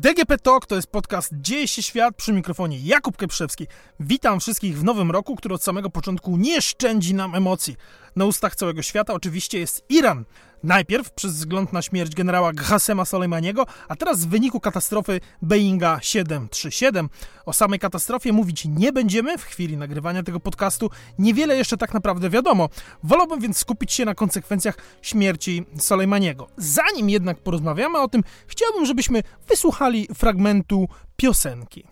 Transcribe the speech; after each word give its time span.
DGP 0.00 0.38
Talk 0.38 0.66
to 0.66 0.76
jest 0.76 0.90
podcast 0.90 1.30
Dzieje 1.32 1.68
się 1.68 1.82
świat 1.82 2.16
przy 2.16 2.32
mikrofonie 2.32 2.78
Jakub 2.78 3.16
Keprzewski. 3.16 3.66
Witam 4.00 4.40
wszystkich 4.40 4.78
w 4.78 4.84
nowym 4.84 5.10
roku, 5.10 5.36
który 5.36 5.54
od 5.54 5.62
samego 5.62 5.90
początku 5.90 6.36
nie 6.36 6.62
szczędzi 6.62 7.14
nam 7.14 7.34
emocji. 7.34 7.76
Na 8.16 8.24
ustach 8.24 8.56
całego 8.56 8.82
świata 8.82 9.14
oczywiście 9.14 9.58
jest 9.58 9.84
Iran. 9.88 10.24
Najpierw 10.62 11.10
przez 11.10 11.32
wzgląd 11.32 11.72
na 11.72 11.82
śmierć 11.82 12.14
generała 12.14 12.52
Ghasema 12.52 13.04
Soleimaniego, 13.04 13.66
a 13.88 13.96
teraz 13.96 14.24
w 14.24 14.28
wyniku 14.28 14.60
katastrofy 14.60 15.20
Boeinga 15.42 15.98
737. 16.02 17.08
O 17.46 17.52
samej 17.52 17.78
katastrofie 17.78 18.32
mówić 18.32 18.64
nie 18.64 18.92
będziemy 18.92 19.38
w 19.38 19.44
chwili 19.44 19.76
nagrywania 19.76 20.22
tego 20.22 20.40
podcastu. 20.40 20.90
Niewiele 21.18 21.56
jeszcze 21.56 21.76
tak 21.76 21.94
naprawdę 21.94 22.30
wiadomo. 22.30 22.68
Wolałbym 23.02 23.40
więc 23.40 23.58
skupić 23.58 23.92
się 23.92 24.04
na 24.04 24.14
konsekwencjach 24.14 24.76
śmierci 25.02 25.66
Soleimaniego. 25.78 26.48
Zanim 26.56 27.10
jednak 27.10 27.38
porozmawiamy 27.38 27.98
o 27.98 28.08
tym, 28.08 28.22
chciałbym, 28.46 28.86
żebyśmy 28.86 29.22
wysłuchali 29.48 30.08
fragmentu 30.14 30.88
piosenki. 31.16 31.84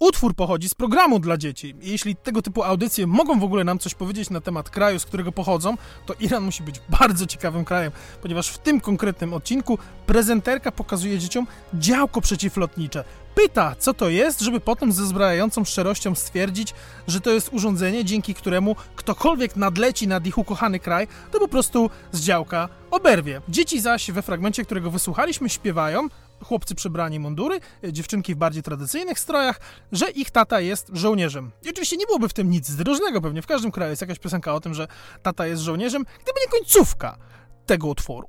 Utwór 0.00 0.34
pochodzi 0.34 0.68
z 0.68 0.74
programu 0.74 1.18
dla 1.18 1.36
dzieci. 1.36 1.74
Jeśli 1.80 2.16
tego 2.16 2.42
typu 2.42 2.62
audycje 2.62 3.06
mogą 3.06 3.40
w 3.40 3.44
ogóle 3.44 3.64
nam 3.64 3.78
coś 3.78 3.94
powiedzieć 3.94 4.30
na 4.30 4.40
temat 4.40 4.70
kraju, 4.70 4.98
z 4.98 5.04
którego 5.04 5.32
pochodzą, 5.32 5.76
to 6.06 6.14
Iran 6.20 6.42
musi 6.42 6.62
być 6.62 6.80
bardzo 6.88 7.26
ciekawym 7.26 7.64
krajem, 7.64 7.92
ponieważ 8.22 8.48
w 8.48 8.58
tym 8.58 8.80
konkretnym 8.80 9.34
odcinku 9.34 9.78
prezenterka 10.06 10.72
pokazuje 10.72 11.18
dzieciom 11.18 11.46
działko 11.74 12.20
przeciwlotnicze. 12.20 13.04
Pyta, 13.34 13.74
co 13.78 13.94
to 13.94 14.08
jest, 14.08 14.40
żeby 14.40 14.60
potem 14.60 14.92
ze 14.92 15.06
zbrajającą 15.06 15.64
szczerością 15.64 16.14
stwierdzić, 16.14 16.74
że 17.06 17.20
to 17.20 17.30
jest 17.30 17.52
urządzenie, 17.52 18.04
dzięki 18.04 18.34
któremu 18.34 18.76
ktokolwiek 18.96 19.56
nadleci 19.56 20.08
nad 20.08 20.26
ich 20.26 20.38
ukochany 20.38 20.78
kraj, 20.78 21.06
to 21.32 21.38
po 21.38 21.48
prostu 21.48 21.90
z 22.12 22.20
działka 22.20 22.68
oberwie. 22.90 23.40
Dzieci 23.48 23.80
zaś 23.80 24.10
we 24.10 24.22
fragmencie, 24.22 24.64
którego 24.64 24.90
wysłuchaliśmy, 24.90 25.48
śpiewają, 25.48 26.08
chłopcy 26.44 26.74
przebrani 26.74 27.18
mundury, 27.18 27.60
dziewczynki 27.92 28.34
w 28.34 28.38
bardziej 28.38 28.62
tradycyjnych 28.62 29.20
strojach, 29.20 29.60
że 29.92 30.10
ich 30.10 30.30
tata 30.30 30.60
jest 30.60 30.90
żołnierzem. 30.92 31.50
I 31.64 31.70
oczywiście 31.70 31.96
nie 31.96 32.06
byłoby 32.06 32.28
w 32.28 32.32
tym 32.32 32.50
nic 32.50 32.68
zdrożnego, 32.68 33.20
pewnie 33.20 33.42
w 33.42 33.46
każdym 33.46 33.70
kraju 33.70 33.90
jest 33.90 34.02
jakaś 34.02 34.18
piosenka 34.18 34.54
o 34.54 34.60
tym, 34.60 34.74
że 34.74 34.88
tata 35.22 35.46
jest 35.46 35.62
żołnierzem, 35.62 36.04
gdyby 36.04 36.40
nie 36.40 36.58
końcówka 36.58 37.18
tego 37.66 37.88
utworu. 37.88 38.28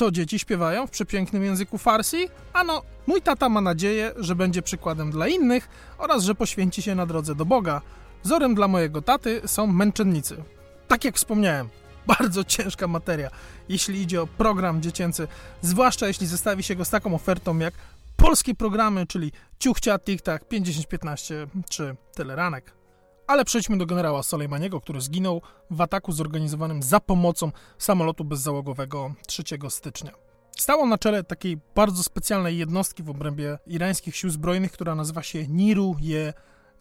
Co 0.00 0.10
dzieci 0.10 0.38
śpiewają 0.38 0.86
w 0.86 0.90
przepięknym 0.90 1.44
języku 1.44 1.78
farsi? 1.78 2.28
Ano, 2.52 2.82
mój 3.06 3.22
tata 3.22 3.48
ma 3.48 3.60
nadzieję, 3.60 4.12
że 4.16 4.34
będzie 4.34 4.62
przykładem 4.62 5.10
dla 5.10 5.28
innych 5.28 5.68
oraz 5.98 6.24
że 6.24 6.34
poświęci 6.34 6.82
się 6.82 6.94
na 6.94 7.06
drodze 7.06 7.34
do 7.34 7.44
Boga. 7.44 7.80
Wzorem 8.24 8.54
dla 8.54 8.68
mojego 8.68 9.02
taty 9.02 9.40
są 9.46 9.66
męczennicy. 9.66 10.42
Tak 10.88 11.04
jak 11.04 11.16
wspomniałem, 11.16 11.68
bardzo 12.16 12.44
ciężka 12.44 12.88
materia, 12.88 13.30
jeśli 13.68 14.00
idzie 14.00 14.22
o 14.22 14.26
program 14.26 14.82
dziecięcy, 14.82 15.28
zwłaszcza 15.62 16.06
jeśli 16.06 16.26
zestawi 16.26 16.62
się 16.62 16.74
go 16.74 16.84
z 16.84 16.90
taką 16.90 17.14
ofertą 17.14 17.58
jak 17.58 17.74
polskie 18.16 18.54
programy, 18.54 19.06
czyli 19.06 19.32
Ciuchcia, 19.58 19.98
TikTok, 19.98 20.48
5015 20.48 21.46
czy 21.70 21.96
Teleranek. 22.14 22.79
Ale 23.30 23.44
przejdźmy 23.44 23.78
do 23.78 23.86
generała 23.86 24.22
Soleimaniego, 24.22 24.80
który 24.80 25.00
zginął 25.00 25.42
w 25.70 25.80
ataku 25.80 26.12
zorganizowanym 26.12 26.82
za 26.82 27.00
pomocą 27.00 27.52
samolotu 27.78 28.24
bezzałogowego 28.24 29.14
3 29.26 29.42
stycznia. 29.68 30.10
Stał 30.58 30.86
na 30.86 30.98
czele 30.98 31.24
takiej 31.24 31.58
bardzo 31.74 32.02
specjalnej 32.02 32.58
jednostki 32.58 33.02
w 33.02 33.10
obrębie 33.10 33.58
irańskich 33.66 34.16
sił 34.16 34.30
zbrojnych, 34.30 34.72
która 34.72 34.94
nazywa 34.94 35.22
się 35.22 35.46
Niru-je 35.48 36.32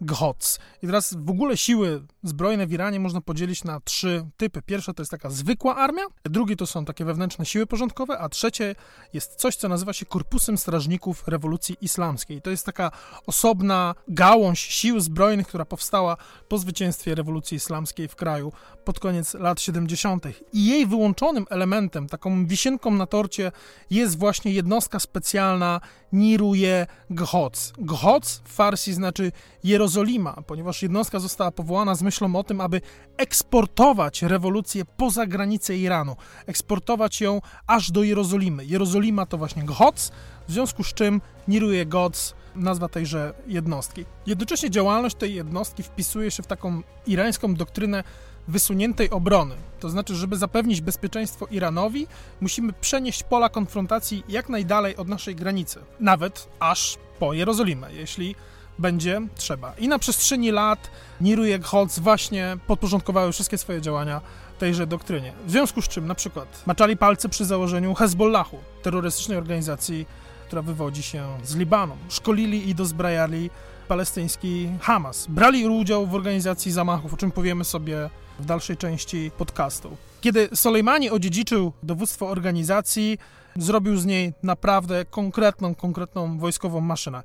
GHOTS. 0.02 0.60
I 0.84 0.86
teraz 0.86 1.16
w 1.18 1.30
ogóle 1.30 1.58
siły 1.58 2.04
zbrojne 2.24 2.68
w 2.68 2.72
Iranie 2.72 3.00
można 3.00 3.22
podzielić 3.22 3.64
na 3.64 3.80
trzy 3.80 4.26
typy. 4.38 4.62
Pierwsza 4.62 4.94
to 4.94 5.02
jest 5.02 5.12
taka 5.12 5.30
zwykła 5.30 5.76
armia, 5.76 6.04
drugie 6.24 6.56
to 6.56 6.68
są 6.68 6.86
takie 6.86 7.06
wewnętrzne 7.06 7.46
siły 7.46 7.66
porządkowe, 7.66 8.20
a 8.20 8.30
trzecie 8.30 8.76
jest 9.14 9.36
coś, 9.36 9.56
co 9.56 9.70
nazywa 9.70 9.94
się 9.94 10.06
Korpusem 10.06 10.58
Strażników 10.58 11.28
Rewolucji 11.28 11.78
Islamskiej. 11.82 12.42
To 12.42 12.50
jest 12.50 12.66
taka 12.66 12.92
osobna 13.26 13.96
gałąź 14.08 14.60
sił 14.60 15.00
zbrojnych, 15.00 15.48
która 15.48 15.66
powstała 15.66 16.18
po 16.48 16.58
zwycięstwie 16.58 17.16
rewolucji 17.16 17.56
islamskiej 17.56 18.08
w 18.08 18.16
kraju 18.16 18.52
pod 18.86 19.00
koniec 19.00 19.34
lat 19.34 19.62
70. 19.62 20.26
I 20.54 20.66
jej 20.68 20.88
wyłączonym 20.88 21.46
elementem, 21.50 22.08
taką 22.08 22.46
wisienką 22.46 22.92
na 22.92 23.06
torcie 23.06 23.52
jest 23.90 24.20
właśnie 24.20 24.52
jednostka 24.52 25.00
specjalna 25.00 25.82
Niruje 26.14 26.88
GHOTS. 27.10 27.74
GHOTS 27.78 28.42
w 28.44 28.54
farsi 28.54 28.94
znaczy 28.94 29.32
Jerozolima, 29.64 30.34
ponieważ 30.48 30.82
jednostka 30.82 31.20
została 31.20 31.52
powołana 31.52 31.96
z 31.96 32.02
myślą 32.02 32.36
o 32.36 32.44
tym, 32.44 32.62
aby 32.62 32.82
eksportować 33.18 34.22
rewolucję 34.22 34.86
poza 34.86 35.26
granice 35.26 35.78
Iranu, 35.78 36.16
eksportować 36.46 37.22
ją 37.22 37.42
aż 37.68 37.92
do 37.92 38.04
Jerozolimy. 38.04 38.66
Jerozolima 38.66 39.26
to 39.26 39.38
właśnie 39.38 39.64
GHOTS, 39.64 40.12
w 40.48 40.52
związku 40.52 40.84
z 40.84 40.94
czym 40.94 41.22
Niruje 41.48 41.86
GHOTS 41.86 42.34
nazwa 42.56 42.90
tejże 42.90 43.34
jednostki. 43.48 44.06
Jednocześnie 44.26 44.70
działalność 44.70 45.16
tej 45.16 45.36
jednostki 45.36 45.84
wpisuje 45.84 46.32
się 46.32 46.44
w 46.44 46.48
taką 46.48 46.82
irańską 47.08 47.56
doktrynę 47.56 48.04
wysuniętej 48.50 49.10
obrony. 49.10 49.56
To 49.80 49.90
znaczy, 49.90 50.16
żeby 50.16 50.38
zapewnić 50.38 50.82
bezpieczeństwo 50.82 51.48
Iranowi, 51.52 52.08
musimy 52.42 52.74
przenieść 52.74 53.24
pola 53.24 53.50
konfrontacji 53.50 54.24
jak 54.30 54.50
najdalej 54.50 54.96
od 54.96 55.08
naszej 55.08 55.36
granicy, 55.36 55.80
nawet 56.00 56.50
aż 56.60 56.98
po 57.20 57.34
Jerozolimę, 57.34 57.94
jeśli 57.94 58.36
będzie 58.80 59.22
trzeba. 59.36 59.74
I 59.78 59.88
na 59.88 60.00
przestrzeni 60.00 60.52
lat 60.52 60.92
Niru 61.22 61.46
i 61.46 61.60
właśnie 61.98 62.58
podporządkowały 62.68 63.32
wszystkie 63.32 63.58
swoje 63.58 63.82
działania 63.82 64.22
tejże 64.60 64.88
doktrynie. 64.88 65.34
W 65.46 65.52
związku 65.52 65.82
z 65.82 65.88
czym 65.88 66.08
na 66.08 66.16
przykład 66.16 66.64
maczali 66.66 66.98
palce 66.98 67.30
przy 67.30 67.46
założeniu 67.46 67.94
Hezbollahu, 67.94 68.58
terrorystycznej 68.84 69.38
organizacji, 69.38 70.06
która 70.48 70.62
wywodzi 70.62 71.04
się 71.04 71.28
z 71.44 71.56
Libanu. 71.56 71.98
Szkolili 72.10 72.70
i 72.70 72.76
dozbrajali 72.76 73.50
palestyński 73.90 74.70
Hamas. 74.82 75.28
Brali 75.28 75.68
udział 75.68 76.08
w 76.08 76.16
organizacji 76.16 76.72
zamachów, 76.72 77.14
o 77.14 77.18
czym 77.18 77.32
powiemy 77.32 77.66
sobie 77.66 78.10
w 78.40 78.46
dalszej 78.46 78.78
części 78.78 79.32
podcastu. 79.38 79.98
Kiedy 80.22 80.50
Soleimani 80.54 81.10
odziedziczył 81.10 81.74
dowództwo 81.84 82.28
organizacji, 82.28 83.18
zrobił 83.56 83.98
z 83.98 84.06
niej 84.06 84.34
naprawdę 84.44 85.06
konkretną, 85.06 85.76
konkretną 85.76 86.40
wojskową 86.40 86.82
maszynę. 86.82 87.24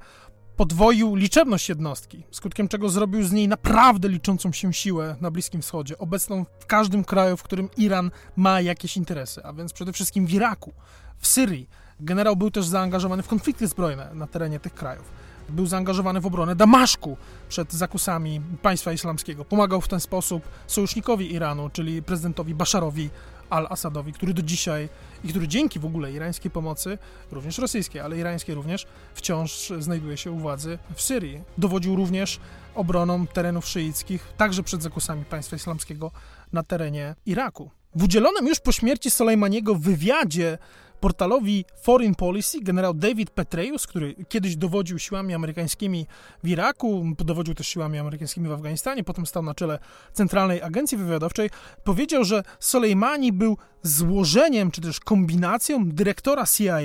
Podwoił 0.56 1.14
liczebność 1.14 1.68
jednostki, 1.68 2.22
skutkiem 2.30 2.68
czego 2.68 2.88
zrobił 2.88 3.22
z 3.22 3.32
niej 3.32 3.48
naprawdę 3.48 4.08
liczącą 4.08 4.52
się 4.52 4.72
siłę 4.72 5.16
na 5.20 5.30
Bliskim 5.30 5.62
Wschodzie, 5.62 5.98
obecną 5.98 6.44
w 6.58 6.66
każdym 6.66 7.04
kraju, 7.04 7.36
w 7.36 7.42
którym 7.42 7.68
Iran 7.76 8.10
ma 8.36 8.60
jakieś 8.60 8.96
interesy, 8.96 9.44
a 9.44 9.52
więc 9.52 9.72
przede 9.72 9.92
wszystkim 9.92 10.26
w 10.26 10.32
Iraku, 10.32 10.72
w 11.18 11.26
Syrii. 11.26 11.68
Generał 12.00 12.36
był 12.36 12.50
też 12.50 12.66
zaangażowany 12.66 13.22
w 13.22 13.28
konflikty 13.28 13.66
zbrojne 13.66 14.10
na 14.14 14.26
terenie 14.26 14.60
tych 14.60 14.74
krajów 14.74 15.24
był 15.48 15.66
zaangażowany 15.66 16.20
w 16.20 16.26
obronę 16.26 16.56
Damaszku 16.56 17.16
przed 17.48 17.72
zakusami 17.72 18.40
państwa 18.62 18.92
islamskiego. 18.92 19.44
Pomagał 19.44 19.80
w 19.80 19.88
ten 19.88 20.00
sposób 20.00 20.48
sojusznikowi 20.66 21.32
Iranu, 21.32 21.70
czyli 21.70 22.02
prezydentowi 22.02 22.54
Basharowi 22.54 23.10
al-Assadowi, 23.50 24.12
który 24.12 24.34
do 24.34 24.42
dzisiaj 24.42 24.88
i 25.24 25.28
który 25.28 25.48
dzięki 25.48 25.78
w 25.78 25.84
ogóle 25.84 26.12
irańskiej 26.12 26.50
pomocy, 26.50 26.98
również 27.32 27.58
rosyjskiej, 27.58 28.00
ale 28.00 28.18
irańskiej 28.18 28.54
również, 28.54 28.86
wciąż 29.14 29.72
znajduje 29.78 30.16
się 30.16 30.30
u 30.30 30.38
władzy 30.38 30.78
w 30.94 31.02
Syrii. 31.02 31.40
Dowodził 31.58 31.96
również 31.96 32.40
obroną 32.74 33.26
terenów 33.26 33.66
szyickich, 33.66 34.32
także 34.36 34.62
przed 34.62 34.82
zakusami 34.82 35.24
państwa 35.24 35.56
islamskiego 35.56 36.10
na 36.52 36.62
terenie 36.62 37.14
Iraku. 37.26 37.70
W 37.94 38.02
udzielonym 38.02 38.46
już 38.46 38.60
po 38.60 38.72
śmierci 38.72 39.10
Soleimaniego 39.10 39.74
wywiadzie 39.74 40.58
portalowi 41.04 41.64
Foreign 41.82 42.14
Policy 42.14 42.60
generał 42.60 42.94
David 42.94 43.30
Petraeus, 43.30 43.86
który 43.86 44.14
kiedyś 44.28 44.56
dowodził 44.56 44.98
siłami 44.98 45.34
amerykańskimi 45.34 46.06
w 46.44 46.48
Iraku, 46.48 47.04
dowodził 47.18 47.54
też 47.54 47.68
siłami 47.68 47.98
amerykańskimi 47.98 48.48
w 48.48 48.52
Afganistanie, 48.52 49.04
potem 49.04 49.26
stał 49.26 49.42
na 49.42 49.54
czele 49.54 49.78
Centralnej 50.12 50.62
Agencji 50.62 50.98
Wywiadowczej, 50.98 51.50
powiedział, 51.84 52.24
że 52.24 52.42
Soleimani 52.60 53.32
był 53.32 53.56
złożeniem 53.82 54.70
czy 54.70 54.80
też 54.80 55.00
kombinacją 55.00 55.88
dyrektora 55.88 56.44
CIA, 56.46 56.80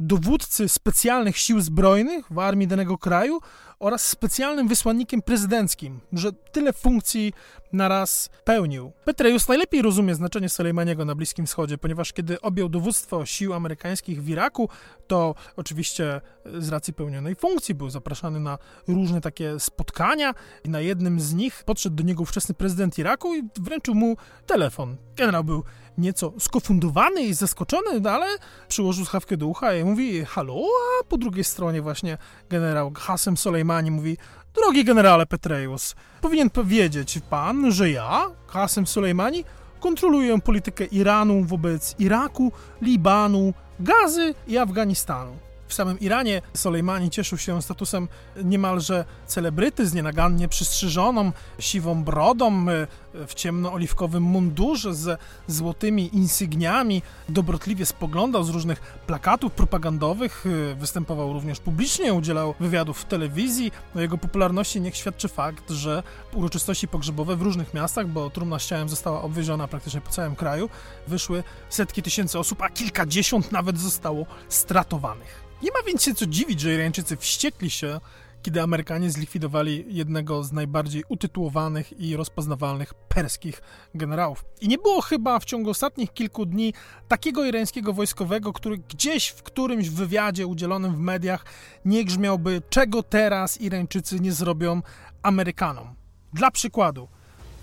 dowódcy 0.00 0.68
specjalnych 0.68 1.38
sił 1.38 1.60
zbrojnych 1.60 2.32
w 2.32 2.38
armii 2.38 2.68
danego 2.68 2.98
kraju 2.98 3.40
oraz 3.78 4.08
specjalnym 4.08 4.68
wysłannikiem 4.68 5.22
prezydenckim, 5.22 6.00
że 6.12 6.32
tyle 6.32 6.72
funkcji 6.72 7.32
naraz 7.72 8.30
pełnił. 8.44 8.92
Petraeus 9.04 9.48
najlepiej 9.48 9.82
rozumie 9.82 10.14
znaczenie 10.14 10.48
Soleimaniego 10.48 11.04
na 11.04 11.14
Bliskim 11.14 11.46
Wschodzie, 11.46 11.78
ponieważ 11.78 12.12
kiedy 12.12 12.40
objął 12.40 12.68
dowództwo 12.68 13.26
sił 13.26 13.54
amerykańskich 13.54 14.22
w 14.22 14.28
Iraku, 14.28 14.68
to 15.06 15.34
oczywiście 15.56 16.20
z 16.58 16.68
racji 16.68 16.94
pełnionej 16.94 17.34
funkcji 17.34 17.74
był 17.74 17.90
zapraszany 17.90 18.40
na 18.40 18.58
różne 18.88 19.20
takie 19.20 19.60
spotkania 19.60 20.34
i 20.64 20.68
na 20.68 20.80
jednym 20.80 21.20
z 21.20 21.34
nich 21.34 21.64
podszedł 21.64 21.96
do 21.96 22.02
niego 22.02 22.22
ówczesny 22.22 22.54
prezydent 22.54 22.98
Iraku 22.98 23.34
i 23.34 23.42
wręczył 23.60 23.94
mu 23.94 24.16
telefon. 24.46 24.96
Generał 25.16 25.44
był 25.44 25.62
nieco 25.98 26.32
skofundowany 26.38 27.22
i 27.22 27.34
zaskoczony, 27.34 28.00
no 28.00 28.10
ale 28.10 28.26
przyłożył 28.68 29.04
schawkę 29.04 29.36
do 29.36 29.46
ucha 29.46 29.74
i 29.74 29.84
mówi 29.84 30.24
halo, 30.24 30.54
a 31.00 31.04
po 31.04 31.18
drugiej 31.18 31.44
stronie 31.44 31.82
właśnie 31.82 32.18
generał 32.48 32.92
Hasem 32.96 33.36
Soleimani 33.36 33.65
mówi 33.90 34.16
drogi 34.54 34.84
generale 34.84 35.26
Petreus, 35.26 35.94
powinien 36.20 36.50
powiedzieć 36.50 37.18
pan, 37.30 37.72
że 37.72 37.90
ja, 37.90 38.26
Hasem 38.46 38.86
Soleimani, 38.86 39.44
kontroluję 39.80 40.40
politykę 40.40 40.84
Iranu 40.84 41.44
wobec 41.44 41.94
Iraku, 41.98 42.52
Libanu, 42.82 43.54
Gazy 43.80 44.34
i 44.46 44.58
Afganistanu. 44.58 45.45
W 45.68 45.74
samym 45.74 46.00
Iranie 46.00 46.42
Soleimani 46.54 47.10
cieszył 47.10 47.38
się 47.38 47.62
statusem 47.62 48.08
niemalże 48.44 49.04
celebryty 49.26 49.86
z 49.86 49.94
nienagannie 49.94 50.48
przystrzyżoną, 50.48 51.32
siwą 51.58 52.04
brodą, 52.04 52.66
e, 52.68 52.86
w 53.26 53.34
ciemnooliwkowym 53.34 54.22
mundurze 54.22 54.94
z 54.94 55.20
złotymi 55.46 56.16
insygniami, 56.16 57.02
dobrotliwie 57.28 57.86
spoglądał 57.86 58.44
z 58.44 58.48
różnych 58.48 58.80
plakatów 59.06 59.52
propagandowych, 59.52 60.44
e, 60.46 60.74
występował 60.74 61.32
również 61.32 61.60
publicznie, 61.60 62.14
udzielał 62.14 62.54
wywiadów 62.60 63.00
w 63.00 63.04
telewizji. 63.04 63.72
O 63.96 64.00
jego 64.00 64.18
popularności 64.18 64.80
niech 64.80 64.96
świadczy 64.96 65.28
fakt, 65.28 65.70
że 65.70 66.02
uroczystości 66.32 66.88
pogrzebowe 66.88 67.36
w 67.36 67.42
różnych 67.42 67.74
miastach, 67.74 68.08
bo 68.08 68.30
trumna 68.30 68.58
z 68.58 68.66
ciałem 68.66 68.88
została 68.88 69.22
obwieziona 69.22 69.68
praktycznie 69.68 70.00
po 70.00 70.10
całym 70.10 70.36
kraju, 70.36 70.68
wyszły 71.08 71.42
setki 71.68 72.02
tysięcy 72.02 72.38
osób, 72.38 72.62
a 72.62 72.68
kilkadziesiąt 72.68 73.52
nawet 73.52 73.78
zostało 73.78 74.26
stratowanych. 74.48 75.46
Nie 75.62 75.70
ma 75.70 75.82
więc 75.86 76.02
się 76.02 76.14
co 76.14 76.26
dziwić, 76.26 76.60
że 76.60 76.74
Irańczycy 76.74 77.16
wściekli 77.16 77.70
się, 77.70 78.00
kiedy 78.42 78.62
Amerykanie 78.62 79.10
zlikwidowali 79.10 79.84
jednego 79.88 80.44
z 80.44 80.52
najbardziej 80.52 81.04
utytułowanych 81.08 82.00
i 82.00 82.16
rozpoznawalnych 82.16 82.94
perskich 82.94 83.62
generałów. 83.94 84.44
I 84.60 84.68
nie 84.68 84.78
było 84.78 85.00
chyba 85.00 85.38
w 85.38 85.44
ciągu 85.44 85.70
ostatnich 85.70 86.12
kilku 86.12 86.46
dni 86.46 86.74
takiego 87.08 87.44
irańskiego 87.44 87.92
wojskowego, 87.92 88.52
który 88.52 88.78
gdzieś 88.78 89.28
w 89.28 89.42
którymś 89.42 89.88
wywiadzie 89.88 90.46
udzielonym 90.46 90.94
w 90.94 90.98
mediach 90.98 91.44
nie 91.84 92.04
grzmiałby, 92.04 92.62
czego 92.70 93.02
teraz 93.02 93.60
Irańczycy 93.60 94.20
nie 94.20 94.32
zrobią 94.32 94.82
Amerykanom. 95.22 95.94
Dla 96.32 96.50
przykładu, 96.50 97.08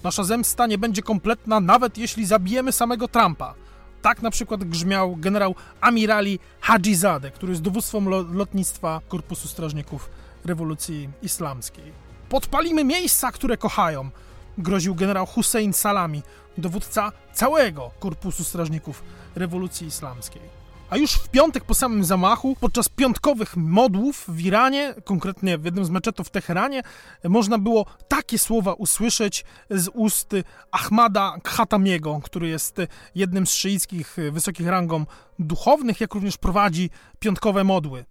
nasza 0.03 0.23
zemsta 0.23 0.67
nie 0.67 0.77
będzie 0.77 1.01
kompletna, 1.01 1.59
nawet 1.59 1.97
jeśli 1.97 2.25
zabijemy 2.25 2.71
samego 2.71 3.07
Trumpa. 3.07 3.62
Tak 4.03 4.21
na 4.21 4.31
przykład 4.31 4.63
grzmiał 4.63 5.15
generał 5.15 5.55
Amirali 5.81 6.39
Hadzizadeh, 6.59 7.33
który 7.33 7.51
jest 7.51 7.61
dowództwem 7.61 8.09
lotnictwa 8.33 9.01
Korpusu 9.07 9.47
Strażników 9.47 10.09
Rewolucji 10.45 11.09
Islamskiej. 11.21 11.91
Podpalimy 12.29 12.83
miejsca, 12.83 13.31
które 13.31 13.57
kochają, 13.57 14.09
groził 14.57 14.95
generał 14.95 15.25
Hussein 15.25 15.73
Salami, 15.73 16.21
dowódca 16.57 17.11
całego 17.33 17.91
Korpusu 17.99 18.43
Strażników 18.43 19.03
Rewolucji 19.35 19.87
Islamskiej. 19.87 20.62
A 20.93 20.97
już 20.97 21.11
w 21.11 21.29
piątek 21.29 21.63
po 21.63 21.73
samym 21.73 22.03
zamachu, 22.03 22.55
podczas 22.59 22.89
piątkowych 22.89 23.57
modłów 23.57 24.25
w 24.27 24.41
Iranie, 24.41 24.95
konkretnie 25.05 25.57
w 25.57 25.65
jednym 25.65 25.85
z 25.85 25.89
meczetów 25.89 26.27
w 26.27 26.29
Teheranie, 26.29 26.81
można 27.23 27.57
było 27.57 27.85
takie 28.07 28.39
słowa 28.39 28.73
usłyszeć 28.73 29.45
z 29.69 29.87
ust 29.93 30.31
Ahmada 30.71 31.37
Khatamiego, 31.43 32.19
który 32.23 32.47
jest 32.47 32.77
jednym 33.15 33.47
z 33.47 33.53
szyickich 33.53 34.17
wysokich 34.31 34.67
rangą 34.67 35.05
duchownych, 35.39 36.01
jak 36.01 36.13
również 36.13 36.37
prowadzi 36.37 36.89
piątkowe 37.19 37.63
modły. 37.63 38.05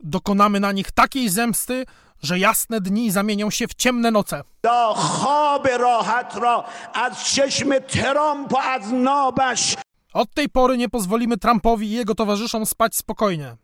Dokonamy 0.00 0.60
na 0.60 0.72
nich 0.72 0.90
takiej 0.90 1.28
zemsty, 1.28 1.84
że 2.22 2.38
jasne 2.38 2.80
dni 2.80 3.10
zamienią 3.10 3.50
się 3.50 3.68
w 3.68 3.74
ciemne 3.74 4.10
noce. 4.10 4.42
Od 10.12 10.34
tej 10.34 10.48
pory 10.48 10.76
nie 10.76 10.88
pozwolimy 10.88 11.36
Trumpowi 11.38 11.86
i 11.86 11.90
jego 11.90 12.14
towarzyszom 12.14 12.66
spać 12.66 12.96
spokojnie. 12.96 13.56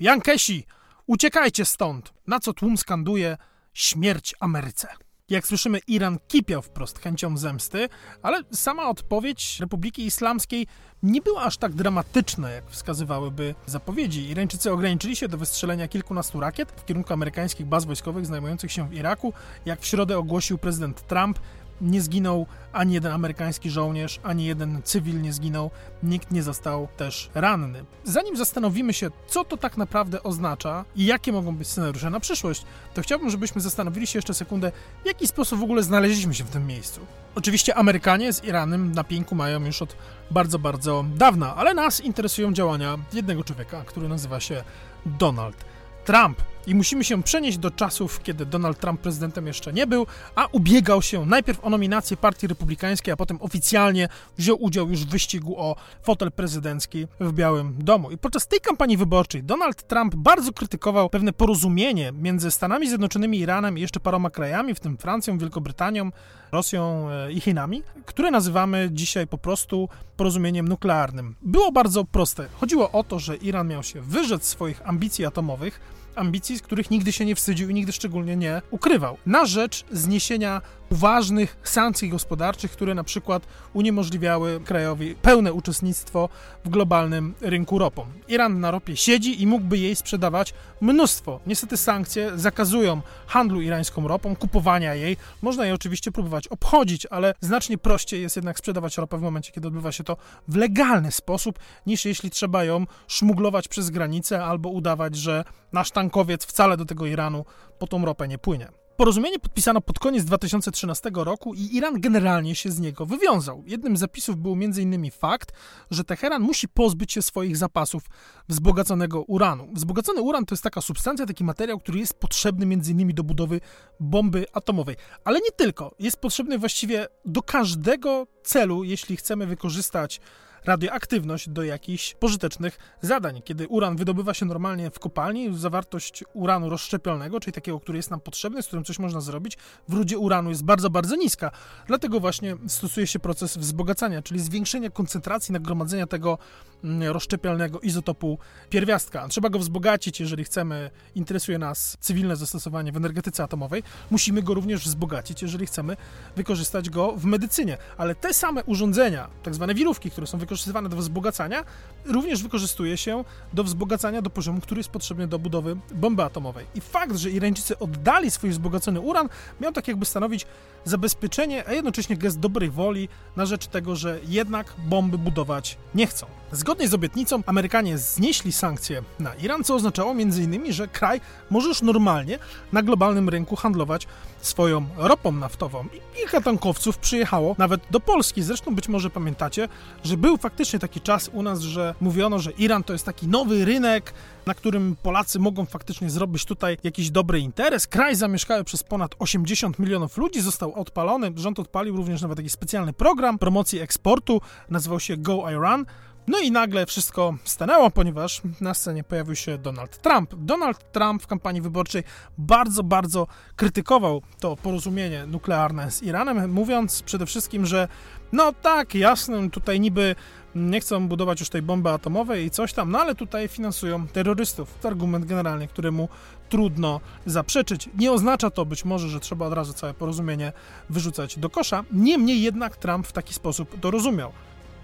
Jankesi, 0.00 0.66
uciekajcie 1.06 1.64
stąd! 1.64 2.12
Na 2.26 2.40
co 2.40 2.52
tłum 2.52 2.76
skanduje 2.76 3.36
śmierć 3.74 4.34
Ameryce. 4.40 4.88
Jak 5.30 5.46
słyszymy, 5.46 5.78
Iran 5.86 6.18
kipiał 6.28 6.62
wprost 6.62 6.98
chęcią 6.98 7.36
zemsty, 7.36 7.88
ale 8.22 8.42
sama 8.52 8.88
odpowiedź 8.88 9.60
Republiki 9.60 10.06
Islamskiej 10.06 10.66
nie 11.02 11.20
była 11.20 11.42
aż 11.42 11.56
tak 11.56 11.74
dramatyczna, 11.74 12.50
jak 12.50 12.70
wskazywałyby 12.70 13.54
zapowiedzi. 13.66 14.28
Irańczycy 14.28 14.72
ograniczyli 14.72 15.16
się 15.16 15.28
do 15.28 15.38
wystrzelenia 15.38 15.88
kilkunastu 15.88 16.40
rakiet 16.40 16.72
w 16.76 16.84
kierunku 16.84 17.12
amerykańskich 17.12 17.66
baz 17.66 17.84
wojskowych 17.84 18.26
znajdujących 18.26 18.72
się 18.72 18.88
w 18.88 18.94
Iraku. 18.94 19.32
Jak 19.66 19.80
w 19.80 19.86
środę 19.86 20.18
ogłosił 20.18 20.58
prezydent 20.58 21.06
Trump, 21.06 21.38
nie 21.80 22.00
zginął 22.00 22.46
ani 22.72 22.94
jeden 22.94 23.12
amerykański 23.12 23.70
żołnierz, 23.70 24.20
ani 24.22 24.44
jeden 24.44 24.82
cywil 24.84 25.20
nie 25.22 25.32
zginął, 25.32 25.70
nikt 26.02 26.30
nie 26.30 26.42
został 26.42 26.88
też 26.96 27.30
ranny. 27.34 27.84
Zanim 28.04 28.36
zastanowimy 28.36 28.92
się, 28.92 29.10
co 29.28 29.44
to 29.44 29.56
tak 29.56 29.76
naprawdę 29.76 30.22
oznacza 30.22 30.84
i 30.96 31.06
jakie 31.06 31.32
mogą 31.32 31.56
być 31.56 31.68
scenariusze 31.68 32.10
na 32.10 32.20
przyszłość, 32.20 32.64
to 32.94 33.02
chciałbym, 33.02 33.30
żebyśmy 33.30 33.60
zastanowili 33.60 34.06
się 34.06 34.18
jeszcze 34.18 34.34
sekundę, 34.34 34.72
w 35.02 35.06
jaki 35.06 35.26
sposób 35.26 35.60
w 35.60 35.62
ogóle 35.62 35.82
znaleźliśmy 35.82 36.34
się 36.34 36.44
w 36.44 36.50
tym 36.50 36.66
miejscu. 36.66 37.00
Oczywiście 37.34 37.74
Amerykanie 37.74 38.32
z 38.32 38.44
Iranem 38.44 38.92
na 38.92 39.04
pięku 39.04 39.34
mają 39.34 39.64
już 39.64 39.82
od 39.82 39.96
bardzo, 40.30 40.58
bardzo 40.58 41.04
dawna, 41.14 41.56
ale 41.56 41.74
nas 41.74 42.00
interesują 42.00 42.52
działania 42.52 42.98
jednego 43.12 43.44
człowieka, 43.44 43.82
który 43.86 44.08
nazywa 44.08 44.40
się 44.40 44.64
Donald 45.06 45.56
Trump. 46.04 46.42
I 46.66 46.74
musimy 46.74 47.04
się 47.04 47.22
przenieść 47.22 47.58
do 47.58 47.70
czasów, 47.70 48.22
kiedy 48.22 48.46
Donald 48.46 48.78
Trump 48.78 49.00
prezydentem 49.00 49.46
jeszcze 49.46 49.72
nie 49.72 49.86
był, 49.86 50.06
a 50.34 50.46
ubiegał 50.52 51.02
się 51.02 51.26
najpierw 51.26 51.64
o 51.64 51.70
nominację 51.70 52.16
Partii 52.16 52.46
Republikańskiej, 52.46 53.12
a 53.12 53.16
potem 53.16 53.38
oficjalnie 53.40 54.08
wziął 54.38 54.62
udział 54.62 54.90
już 54.90 55.04
w 55.04 55.08
wyścigu 55.08 55.60
o 55.60 55.76
fotel 56.02 56.32
prezydencki 56.32 57.06
w 57.20 57.32
Białym 57.32 57.74
Domu. 57.78 58.10
I 58.10 58.18
podczas 58.18 58.46
tej 58.46 58.60
kampanii 58.60 58.96
wyborczej 58.96 59.42
Donald 59.42 59.82
Trump 59.82 60.14
bardzo 60.14 60.52
krytykował 60.52 61.10
pewne 61.10 61.32
porozumienie 61.32 62.12
między 62.12 62.50
Stanami 62.50 62.88
Zjednoczonymi, 62.88 63.38
Iranem 63.38 63.78
i 63.78 63.80
jeszcze 63.80 64.00
paroma 64.00 64.30
krajami, 64.30 64.74
w 64.74 64.80
tym 64.80 64.96
Francją, 64.96 65.38
Wielkobrytanią, 65.38 66.10
Rosją 66.52 67.10
e, 67.10 67.32
i 67.32 67.40
Chinami, 67.40 67.82
które 68.06 68.30
nazywamy 68.30 68.88
dzisiaj 68.92 69.26
po 69.26 69.38
prostu 69.38 69.88
porozumieniem 70.16 70.68
nuklearnym. 70.68 71.36
Było 71.42 71.72
bardzo 71.72 72.04
proste. 72.04 72.46
Chodziło 72.60 72.90
o 72.90 73.04
to, 73.04 73.18
że 73.18 73.36
Iran 73.36 73.68
miał 73.68 73.82
się 73.82 74.00
wyrzec 74.00 74.44
swoich 74.44 74.88
ambicji 74.88 75.26
atomowych, 75.26 75.80
ambicji, 76.14 76.58
z 76.58 76.62
których 76.62 76.90
nigdy 76.90 77.12
się 77.12 77.24
nie 77.24 77.34
wstydził 77.34 77.70
i 77.70 77.74
nigdy 77.74 77.92
szczególnie 77.92 78.36
nie 78.36 78.62
ukrywał, 78.70 79.16
na 79.26 79.46
rzecz 79.46 79.84
zniesienia 79.92 80.62
ważnych 80.90 81.56
sankcji 81.64 82.08
gospodarczych, 82.08 82.70
które 82.70 82.94
na 82.94 83.04
przykład 83.04 83.46
uniemożliwiały 83.72 84.60
krajowi 84.60 85.14
pełne 85.14 85.52
uczestnictwo 85.52 86.28
w 86.64 86.68
globalnym 86.68 87.34
rynku 87.40 87.78
ropą. 87.78 88.06
Iran 88.28 88.60
na 88.60 88.70
ropie 88.70 88.96
siedzi 88.96 89.42
i 89.42 89.46
mógłby 89.46 89.78
jej 89.78 89.96
sprzedawać 89.96 90.54
mnóstwo. 90.80 91.40
Niestety 91.46 91.76
sankcje 91.76 92.38
zakazują 92.38 93.00
handlu 93.26 93.60
irańską 93.60 94.08
ropą, 94.08 94.36
kupowania 94.36 94.94
jej. 94.94 95.16
Można 95.42 95.66
je 95.66 95.74
oczywiście 95.74 96.12
próbować 96.12 96.48
obchodzić, 96.48 97.06
ale 97.06 97.34
znacznie 97.40 97.78
prościej 97.78 98.22
jest 98.22 98.36
jednak 98.36 98.58
sprzedawać 98.58 98.98
ropę 98.98 99.18
w 99.18 99.22
momencie, 99.22 99.52
kiedy 99.52 99.68
odbywa 99.68 99.92
się 99.92 100.04
to 100.04 100.16
w 100.48 100.56
legalny 100.56 101.12
sposób, 101.12 101.58
niż 101.86 102.04
jeśli 102.04 102.30
trzeba 102.30 102.64
ją 102.64 102.86
szmuglować 103.08 103.68
przez 103.68 103.90
granicę 103.90 104.44
albo 104.44 104.68
udawać, 104.68 105.16
że 105.16 105.44
nasz 105.72 105.90
tankowiec 105.90 106.44
wcale 106.44 106.76
do 106.76 106.84
tego 106.84 107.06
Iranu 107.06 107.44
po 107.78 107.86
tą 107.86 108.04
ropę 108.04 108.28
nie 108.28 108.38
płynie. 108.38 108.79
Porozumienie 109.00 109.38
podpisano 109.38 109.80
pod 109.80 109.98
koniec 109.98 110.24
2013 110.24 111.10
roku 111.14 111.54
i 111.54 111.76
Iran 111.76 112.00
generalnie 112.00 112.54
się 112.54 112.70
z 112.70 112.80
niego 112.80 113.06
wywiązał. 113.06 113.62
Jednym 113.66 113.96
z 113.96 114.00
zapisów 114.00 114.36
był 114.36 114.52
m.in. 114.52 115.10
fakt, 115.10 115.52
że 115.90 116.04
Teheran 116.04 116.42
musi 116.42 116.68
pozbyć 116.68 117.12
się 117.12 117.22
swoich 117.22 117.56
zapasów 117.56 118.02
wzbogaconego 118.48 119.22
uranu. 119.22 119.68
Wzbogacony 119.72 120.20
uran 120.20 120.46
to 120.46 120.54
jest 120.54 120.62
taka 120.62 120.80
substancja, 120.80 121.26
taki 121.26 121.44
materiał, 121.44 121.78
który 121.78 121.98
jest 121.98 122.14
potrzebny 122.14 122.64
m.in. 122.64 123.14
do 123.14 123.24
budowy 123.24 123.60
bomby 124.00 124.46
atomowej. 124.52 124.96
Ale 125.24 125.40
nie 125.40 125.52
tylko. 125.56 125.94
Jest 125.98 126.16
potrzebny 126.16 126.58
właściwie 126.58 127.06
do 127.24 127.42
każdego 127.42 128.26
celu, 128.42 128.84
jeśli 128.84 129.16
chcemy 129.16 129.46
wykorzystać 129.46 130.20
radioaktywność 130.64 131.48
do 131.48 131.62
jakichś 131.62 132.14
pożytecznych 132.14 132.78
zadań. 133.02 133.42
Kiedy 133.44 133.68
uran 133.68 133.96
wydobywa 133.96 134.34
się 134.34 134.46
normalnie 134.46 134.90
w 134.90 134.98
kopalni, 134.98 135.58
zawartość 135.58 136.24
uranu 136.32 136.68
rozszczepialnego, 136.68 137.40
czyli 137.40 137.52
takiego, 137.52 137.80
który 137.80 137.98
jest 137.98 138.10
nam 138.10 138.20
potrzebny, 138.20 138.62
z 138.62 138.66
którym 138.66 138.84
coś 138.84 138.98
można 138.98 139.20
zrobić, 139.20 139.58
w 139.88 139.92
rudzie 139.92 140.18
uranu 140.18 140.50
jest 140.50 140.64
bardzo, 140.64 140.90
bardzo 140.90 141.16
niska. 141.16 141.50
Dlatego 141.86 142.20
właśnie 142.20 142.56
stosuje 142.66 143.06
się 143.06 143.18
proces 143.18 143.56
wzbogacania, 143.56 144.22
czyli 144.22 144.40
zwiększenia 144.40 144.90
koncentracji 144.90 145.52
nagromadzenia 145.52 146.06
tego 146.06 146.38
mm, 146.84 147.08
rozszczepialnego 147.08 147.80
izotopu 147.80 148.38
pierwiastka. 148.70 149.28
Trzeba 149.28 149.48
go 149.48 149.58
wzbogacić, 149.58 150.20
jeżeli 150.20 150.44
chcemy, 150.44 150.90
interesuje 151.14 151.58
nas 151.58 151.96
cywilne 152.00 152.36
zastosowanie 152.36 152.92
w 152.92 152.96
energetyce 152.96 153.42
atomowej, 153.42 153.82
musimy 154.10 154.42
go 154.42 154.54
również 154.54 154.84
wzbogacić, 154.84 155.42
jeżeli 155.42 155.66
chcemy 155.66 155.96
wykorzystać 156.36 156.90
go 156.90 157.12
w 157.16 157.24
medycynie. 157.24 157.78
Ale 157.96 158.14
te 158.14 158.34
same 158.34 158.64
urządzenia, 158.64 159.30
tak 159.42 159.54
zwane 159.54 159.74
wirówki, 159.74 160.10
które 160.10 160.26
są 160.26 160.38
wykorzystywane 160.50 160.88
do 160.88 160.96
wzbogacania, 160.96 161.64
również 162.04 162.42
wykorzystuje 162.42 162.96
się 162.96 163.24
do 163.52 163.64
wzbogacania 163.64 164.22
do 164.22 164.30
poziomu, 164.30 164.60
który 164.60 164.78
jest 164.78 164.90
potrzebny 164.90 165.26
do 165.26 165.38
budowy 165.38 165.76
bomby 165.94 166.22
atomowej. 166.22 166.66
I 166.74 166.80
fakt, 166.80 167.16
że 167.16 167.30
Irańczycy 167.30 167.78
oddali 167.78 168.30
swój 168.30 168.50
wzbogacony 168.50 169.00
uran, 169.00 169.28
miał 169.60 169.72
tak 169.72 169.88
jakby 169.88 170.06
stanowić 170.06 170.46
zabezpieczenie, 170.84 171.68
a 171.68 171.72
jednocześnie 171.72 172.16
gest 172.16 172.38
dobrej 172.38 172.70
woli 172.70 173.08
na 173.36 173.46
rzecz 173.46 173.66
tego, 173.66 173.96
że 173.96 174.20
jednak 174.28 174.74
bomby 174.78 175.18
budować 175.18 175.78
nie 175.94 176.06
chcą. 176.06 176.26
Zgodnie 176.52 176.88
z 176.88 176.94
obietnicą 176.94 177.42
Amerykanie 177.46 177.98
znieśli 177.98 178.52
sankcje 178.52 179.02
na 179.18 179.34
Iran, 179.34 179.64
co 179.64 179.74
oznaczało 179.74 180.12
m.in., 180.12 180.72
że 180.72 180.88
kraj 180.88 181.20
może 181.50 181.68
już 181.68 181.82
normalnie 181.82 182.38
na 182.72 182.82
globalnym 182.82 183.28
rynku 183.28 183.56
handlować 183.56 184.06
swoją 184.40 184.86
ropą 184.96 185.32
naftową. 185.32 185.84
I 185.84 186.16
kilka 186.16 186.40
tankowców 186.40 186.98
przyjechało 186.98 187.54
nawet 187.58 187.80
do 187.90 188.00
Polski. 188.00 188.42
Zresztą 188.42 188.74
być 188.74 188.88
może 188.88 189.10
pamiętacie, 189.10 189.68
że 190.04 190.16
był 190.16 190.36
faktycznie 190.36 190.78
taki 190.78 191.00
czas 191.00 191.30
u 191.32 191.42
nas, 191.42 191.60
że 191.60 191.94
mówiono, 192.00 192.38
że 192.38 192.50
Iran 192.50 192.84
to 192.84 192.92
jest 192.92 193.04
taki 193.04 193.28
nowy 193.28 193.64
rynek, 193.64 194.14
na 194.46 194.54
którym 194.54 194.96
Polacy 195.02 195.38
mogą 195.38 195.66
faktycznie 195.66 196.10
zrobić 196.10 196.44
tutaj 196.44 196.78
jakiś 196.84 197.10
dobry 197.10 197.40
interes. 197.40 197.86
Kraj 197.86 198.16
zamieszkały 198.16 198.64
przez 198.64 198.82
ponad 198.82 199.14
80 199.18 199.78
milionów 199.78 200.16
ludzi, 200.16 200.40
został 200.40 200.74
odpalony. 200.74 201.32
Rząd 201.36 201.58
odpalił 201.58 201.96
również 201.96 202.22
nawet 202.22 202.36
taki 202.36 202.50
specjalny 202.50 202.92
program 202.92 203.38
promocji 203.38 203.80
eksportu, 203.80 204.40
nazywał 204.70 205.00
się 205.00 205.16
Go 205.16 205.50
Iran. 205.50 205.86
No 206.30 206.38
i 206.38 206.50
nagle 206.50 206.86
wszystko 206.86 207.34
stanęło, 207.44 207.90
ponieważ 207.90 208.42
na 208.60 208.74
scenie 208.74 209.04
pojawił 209.04 209.36
się 209.36 209.58
Donald 209.58 209.98
Trump. 210.02 210.34
Donald 210.34 210.92
Trump 210.92 211.22
w 211.22 211.26
kampanii 211.26 211.62
wyborczej 211.62 212.02
bardzo, 212.38 212.82
bardzo 212.82 213.26
krytykował 213.56 214.22
to 214.40 214.56
porozumienie 214.56 215.26
nuklearne 215.26 215.90
z 215.90 216.02
Iranem, 216.02 216.50
mówiąc 216.50 217.02
przede 217.02 217.26
wszystkim, 217.26 217.66
że 217.66 217.88
no 218.32 218.52
tak, 218.62 218.94
jasne, 218.94 219.50
tutaj 219.50 219.80
niby 219.80 220.14
nie 220.54 220.80
chcą 220.80 221.08
budować 221.08 221.40
już 221.40 221.48
tej 221.48 221.62
bomby 221.62 221.90
atomowej 221.90 222.44
i 222.44 222.50
coś 222.50 222.72
tam, 222.72 222.90
no 222.90 222.98
ale 223.00 223.14
tutaj 223.14 223.48
finansują 223.48 224.06
terrorystów. 224.08 224.74
To 224.80 224.88
argument 224.88 225.24
generalnie, 225.24 225.68
któremu 225.68 226.08
trudno 226.48 227.00
zaprzeczyć. 227.26 227.88
Nie 227.98 228.12
oznacza 228.12 228.50
to 228.50 228.64
być 228.64 228.84
może, 228.84 229.08
że 229.08 229.20
trzeba 229.20 229.46
od 229.46 229.52
razu 229.52 229.72
całe 229.72 229.94
porozumienie 229.94 230.52
wyrzucać 230.90 231.38
do 231.38 231.50
kosza. 231.50 231.84
Niemniej 231.92 232.42
jednak 232.42 232.76
Trump 232.76 233.06
w 233.06 233.12
taki 233.12 233.34
sposób 233.34 233.80
to 233.80 233.90
rozumiał. 233.90 234.32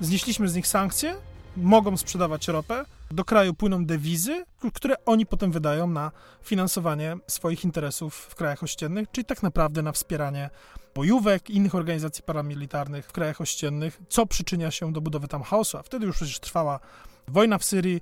Znieśliśmy 0.00 0.48
z 0.48 0.54
nich 0.54 0.66
sankcje, 0.66 1.16
mogą 1.56 1.96
sprzedawać 1.96 2.48
ropę, 2.48 2.84
do 3.10 3.24
kraju 3.24 3.54
płyną 3.54 3.86
dewizy, 3.86 4.44
które 4.74 5.04
oni 5.04 5.26
potem 5.26 5.52
wydają 5.52 5.86
na 5.86 6.12
finansowanie 6.42 7.16
swoich 7.26 7.64
interesów 7.64 8.14
w 8.14 8.34
krajach 8.34 8.62
ościennych, 8.62 9.10
czyli 9.10 9.24
tak 9.24 9.42
naprawdę 9.42 9.82
na 9.82 9.92
wspieranie 9.92 10.50
bojówek, 10.94 11.50
innych 11.50 11.74
organizacji 11.74 12.24
paramilitarnych 12.24 13.06
w 13.06 13.12
krajach 13.12 13.40
ościennych, 13.40 14.00
co 14.08 14.26
przyczynia 14.26 14.70
się 14.70 14.92
do 14.92 15.00
budowy 15.00 15.28
tam 15.28 15.42
chaosu. 15.42 15.78
A 15.78 15.82
wtedy 15.82 16.06
już 16.06 16.16
przecież 16.16 16.40
trwała 16.40 16.80
wojna 17.28 17.58
w 17.58 17.64
Syrii. 17.64 18.00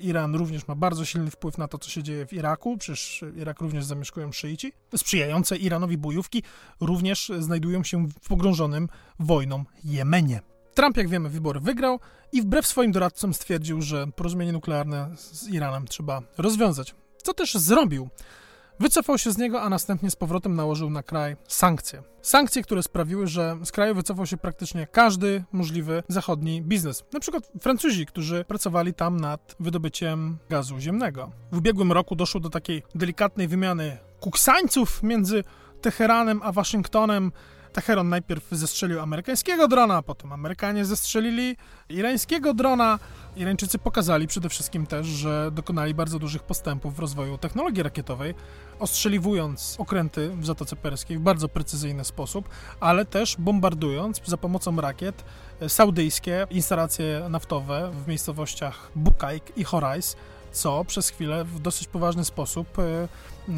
Iran 0.00 0.34
również 0.34 0.68
ma 0.68 0.74
bardzo 0.74 1.04
silny 1.04 1.30
wpływ 1.30 1.58
na 1.58 1.68
to, 1.68 1.78
co 1.78 1.90
się 1.90 2.02
dzieje 2.02 2.26
w 2.26 2.32
Iraku. 2.32 2.78
Przecież 2.78 3.24
Irak 3.36 3.60
również 3.60 3.84
zamieszkują 3.84 4.32
szyici. 4.32 4.72
Sprzyjające 4.96 5.56
Iranowi 5.56 5.98
bojówki 5.98 6.42
również 6.80 7.32
znajdują 7.38 7.84
się 7.84 8.06
w 8.06 8.28
pogrążonym 8.28 8.88
wojną 9.18 9.64
Jemenie. 9.84 10.55
Trump, 10.76 10.96
jak 10.96 11.08
wiemy, 11.08 11.28
wybory 11.28 11.60
wygrał 11.60 12.00
i 12.32 12.42
wbrew 12.42 12.66
swoim 12.66 12.92
doradcom 12.92 13.34
stwierdził, 13.34 13.82
że 13.82 14.06
porozumienie 14.16 14.52
nuklearne 14.52 15.10
z 15.16 15.48
Iranem 15.48 15.86
trzeba 15.86 16.22
rozwiązać. 16.38 16.94
Co 17.22 17.34
też 17.34 17.54
zrobił. 17.54 18.08
Wycofał 18.80 19.18
się 19.18 19.32
z 19.32 19.38
niego, 19.38 19.62
a 19.62 19.68
następnie 19.68 20.10
z 20.10 20.16
powrotem 20.16 20.54
nałożył 20.54 20.90
na 20.90 21.02
kraj 21.02 21.36
sankcje. 21.48 22.02
Sankcje, 22.22 22.62
które 22.62 22.82
sprawiły, 22.82 23.26
że 23.26 23.56
z 23.64 23.72
kraju 23.72 23.94
wycofał 23.94 24.26
się 24.26 24.36
praktycznie 24.36 24.86
każdy 24.86 25.44
możliwy 25.52 26.02
zachodni 26.08 26.62
biznes. 26.62 27.04
Na 27.12 27.20
przykład 27.20 27.52
Francuzi, 27.60 28.06
którzy 28.06 28.44
pracowali 28.44 28.94
tam 28.94 29.20
nad 29.20 29.56
wydobyciem 29.60 30.38
gazu 30.48 30.78
ziemnego. 30.78 31.30
W 31.52 31.58
ubiegłym 31.58 31.92
roku 31.92 32.16
doszło 32.16 32.40
do 32.40 32.50
takiej 32.50 32.82
delikatnej 32.94 33.48
wymiany 33.48 33.98
kuksańców 34.20 35.02
między 35.02 35.44
Teheranem 35.80 36.40
a 36.42 36.52
Waszyngtonem 36.52 37.32
Teheran 37.76 38.08
najpierw 38.08 38.44
zestrzelił 38.50 39.00
amerykańskiego 39.00 39.68
drona, 39.68 40.02
potem 40.02 40.32
Amerykanie 40.32 40.84
zestrzelili 40.84 41.56
irańskiego 41.88 42.54
drona. 42.54 42.98
Irańczycy 43.36 43.78
pokazali 43.78 44.26
przede 44.26 44.48
wszystkim 44.48 44.86
też, 44.86 45.06
że 45.06 45.50
dokonali 45.52 45.94
bardzo 45.94 46.18
dużych 46.18 46.42
postępów 46.42 46.96
w 46.96 46.98
rozwoju 46.98 47.38
technologii 47.38 47.82
rakietowej, 47.82 48.34
ostrzeliwując 48.78 49.76
okręty 49.78 50.30
w 50.30 50.46
Zatoce 50.46 50.76
Perskiej 50.76 51.18
w 51.18 51.20
bardzo 51.20 51.48
precyzyjny 51.48 52.04
sposób, 52.04 52.48
ale 52.80 53.04
też 53.04 53.36
bombardując 53.38 54.20
za 54.24 54.36
pomocą 54.36 54.80
rakiet 54.80 55.24
saudyjskie 55.68 56.46
instalacje 56.50 57.26
naftowe 57.30 57.90
w 58.04 58.08
miejscowościach 58.08 58.90
Bukaik 58.94 59.52
i 59.56 59.64
Horais, 59.64 60.16
co 60.52 60.84
przez 60.84 61.08
chwilę 61.08 61.44
w 61.44 61.60
dosyć 61.60 61.88
poważny 61.88 62.24
sposób 62.24 62.78
e, 62.78 63.08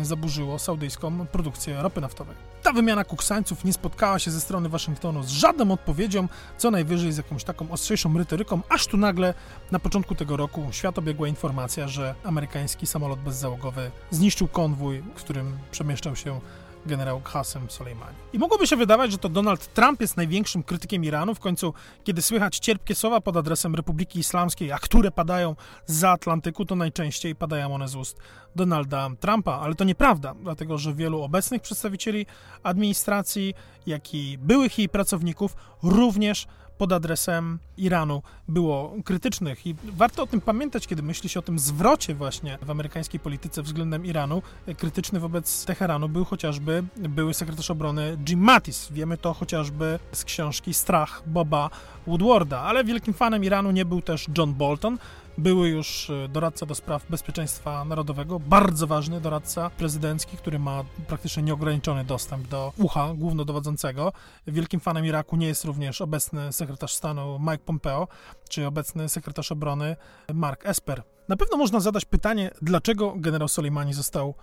zaburzyło 0.03 0.59
saudyjską 0.59 1.27
produkcję 1.27 1.83
ropy 1.83 2.01
naftowej. 2.01 2.37
Ta 2.63 2.73
wymiana 2.73 3.05
kuksańców 3.05 3.65
nie 3.65 3.73
spotkała 3.73 4.19
się 4.19 4.31
ze 4.31 4.41
strony 4.41 4.69
Waszyngtonu 4.69 5.23
z 5.23 5.29
żadną 5.29 5.71
odpowiedzią, 5.71 6.29
co 6.59 6.71
najwyżej 6.71 7.13
z 7.13 7.17
jakąś 7.17 7.45
taką 7.45 7.71
ostrzejszą 7.71 8.19
retoryką, 8.19 8.61
aż 8.69 8.87
tu 8.87 8.97
nagle 8.97 9.35
na 9.71 9.79
początku 9.79 10.15
tego 10.15 10.37
roku 10.37 10.67
świat 10.71 10.99
obiegła 10.99 11.29
informacja, 11.29 11.89
że 11.89 12.15
amerykański 12.25 12.87
samolot 12.87 13.19
bezzałogowy 13.21 13.91
zniszczył 14.11 14.49
konwój, 14.49 15.03
w 15.15 15.15
którym 15.15 15.59
przemieszczał 15.71 16.17
się 16.17 16.41
generał 16.87 17.21
Qasem 17.33 17.71
Soleimani. 17.71 18.17
I 18.33 18.39
mogłoby 18.39 18.67
się 18.67 18.77
wydawać, 18.77 19.13
że 19.13 19.19
to 19.19 19.29
Donald 19.29 19.75
Trump 19.75 20.01
jest 20.01 20.17
największym 20.17 20.63
krytykiem 20.63 21.05
Iranu. 21.05 21.35
W 21.35 21.41
końcu, 21.41 21.75
kiedy 22.05 22.23
słychać 22.23 22.59
cierpkie 22.59 22.95
słowa 22.95 23.21
pod 23.21 23.37
adresem 23.37 23.75
Republiki 23.75 24.19
Islamskiej, 24.19 24.73
a 24.73 24.79
które 24.79 25.11
padają 25.11 25.57
za 25.87 26.11
Atlantyku, 26.11 26.65
to 26.65 26.77
najczęściej 26.77 27.35
padają 27.35 27.75
one 27.75 27.89
z 27.89 27.97
ust 27.97 28.19
Donalda 28.57 29.11
Trumpa. 29.21 29.53
Ale 29.53 29.75
to 29.75 29.85
nieprawda, 29.85 30.35
dlatego 30.43 30.79
że 30.79 30.95
wielu 30.95 31.23
obecnych 31.23 31.63
przedstawicieli 31.63 32.27
administracji, 32.63 33.55
jak 33.87 34.15
i 34.15 34.39
byłych 34.39 34.79
jej 34.79 34.89
pracowników 34.89 35.57
również 35.83 36.47
pod 36.79 36.93
adresem 36.93 37.59
Iranu 37.77 38.23
było 38.49 38.95
krytycznych 39.05 39.67
i 39.67 39.75
warto 39.85 40.23
o 40.23 40.27
tym 40.27 40.41
pamiętać, 40.41 40.87
kiedy 40.87 41.03
myśli 41.03 41.29
się 41.29 41.39
o 41.39 41.43
tym 41.43 41.59
zwrocie 41.59 42.15
właśnie 42.15 42.59
w 42.63 42.71
amerykańskiej 42.71 43.21
polityce 43.21 43.63
względem 43.63 44.07
Iranu. 44.07 44.43
Krytyczny 44.79 45.21
wobec 45.21 45.65
Teheranu 45.65 46.09
był 46.09 46.25
chociażby 46.25 46.85
były 46.97 47.35
sekretarz 47.35 47.71
obrony 47.71 48.17
Jim 48.29 48.41
Mattis. 48.41 48.89
Wiemy 48.91 49.17
to 49.17 49.35
chociażby 49.35 49.99
z 50.13 50.25
książki 50.25 50.75
Strach 50.75 51.23
Boba 51.27 51.71
Woodwarda, 52.07 52.61
ale 52.61 52.85
wielkim 52.85 53.15
fanem 53.15 53.45
Iranu 53.45 53.71
nie 53.71 53.85
był 53.85 54.03
też 54.03 54.27
John 54.39 54.55
Bolton, 54.55 54.99
były 55.39 55.69
już 55.69 56.11
e, 56.11 56.29
doradca 56.29 56.67
do 56.67 56.75
spraw 56.75 57.07
bezpieczeństwa 57.11 57.85
narodowego, 57.85 58.41
bardzo 58.41 58.87
ważny 58.87 59.21
doradca 59.21 59.71
prezydencki, 59.71 60.37
który 60.37 60.59
ma 60.59 60.85
praktycznie 61.07 61.43
nieograniczony 61.43 62.05
dostęp 62.05 62.49
do 62.49 62.73
ucha 62.77 63.15
głównodowodzącego. 63.15 64.13
Wielkim 64.47 64.81
fanem 64.81 65.07
Iraku 65.07 65.37
nie 65.37 65.47
jest 65.47 65.65
również 65.65 66.01
obecny 66.01 66.53
sekretarz 66.53 66.95
stanu 66.95 67.39
Mike 67.39 67.59
Pompeo, 67.59 68.09
czy 68.49 68.67
obecny 68.67 69.09
sekretarz 69.09 69.53
obrony 69.53 69.97
Mark 70.35 70.67
Esper. 70.67 71.03
Na 71.29 71.37
pewno 71.37 71.57
można 71.57 71.81
zadać 71.81 72.05
pytanie, 72.05 72.51
dlaczego 72.63 73.15
generał 73.17 73.49
Soleimani 73.49 73.95
został 73.95 74.35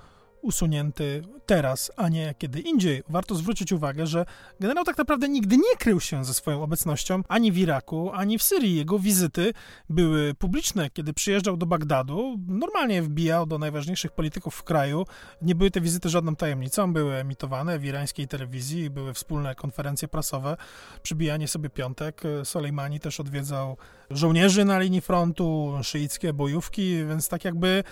usunięty 0.45 1.21
teraz, 1.45 1.91
a 1.95 2.09
nie 2.09 2.35
kiedy 2.37 2.59
indziej. 2.59 3.03
Warto 3.09 3.35
zwrócić 3.35 3.71
uwagę, 3.71 4.07
że 4.07 4.25
generał 4.59 4.83
tak 4.83 4.97
naprawdę 4.97 5.29
nigdy 5.29 5.57
nie 5.57 5.77
krył 5.79 5.99
się 5.99 6.25
ze 6.25 6.33
swoją 6.33 6.63
obecnością 6.63 7.21
ani 7.27 7.51
w 7.51 7.57
Iraku, 7.57 8.11
ani 8.13 8.37
w 8.37 8.43
Syrii. 8.43 8.75
Jego 8.75 8.99
wizyty 8.99 9.53
były 9.89 10.33
publiczne. 10.33 10.89
Kiedy 10.89 11.13
przyjeżdżał 11.13 11.57
do 11.57 11.65
Bagdadu, 11.65 12.39
normalnie 12.47 13.01
wbijał 13.01 13.45
do 13.45 13.57
najważniejszych 13.57 14.11
polityków 14.11 14.55
w 14.55 14.63
kraju. 14.63 15.05
Nie 15.41 15.55
były 15.55 15.71
te 15.71 15.81
wizyty 15.81 16.09
żadną 16.09 16.35
tajemnicą, 16.35 16.93
były 16.93 17.15
emitowane 17.15 17.79
w 17.79 17.85
irańskiej 17.85 18.27
telewizji, 18.27 18.89
były 18.89 19.13
wspólne 19.13 19.55
konferencje 19.55 20.07
prasowe, 20.07 20.57
przybijanie 21.03 21.47
sobie 21.47 21.69
piątek. 21.69 22.21
Soleimani 22.43 22.99
też 22.99 23.19
odwiedzał 23.19 23.77
żołnierzy 24.09 24.65
na 24.65 24.79
linii 24.79 25.01
frontu, 25.01 25.73
szyickie 25.83 26.33
bojówki, 26.33 27.05
więc 27.09 27.29
tak 27.29 27.45
jakby 27.45 27.83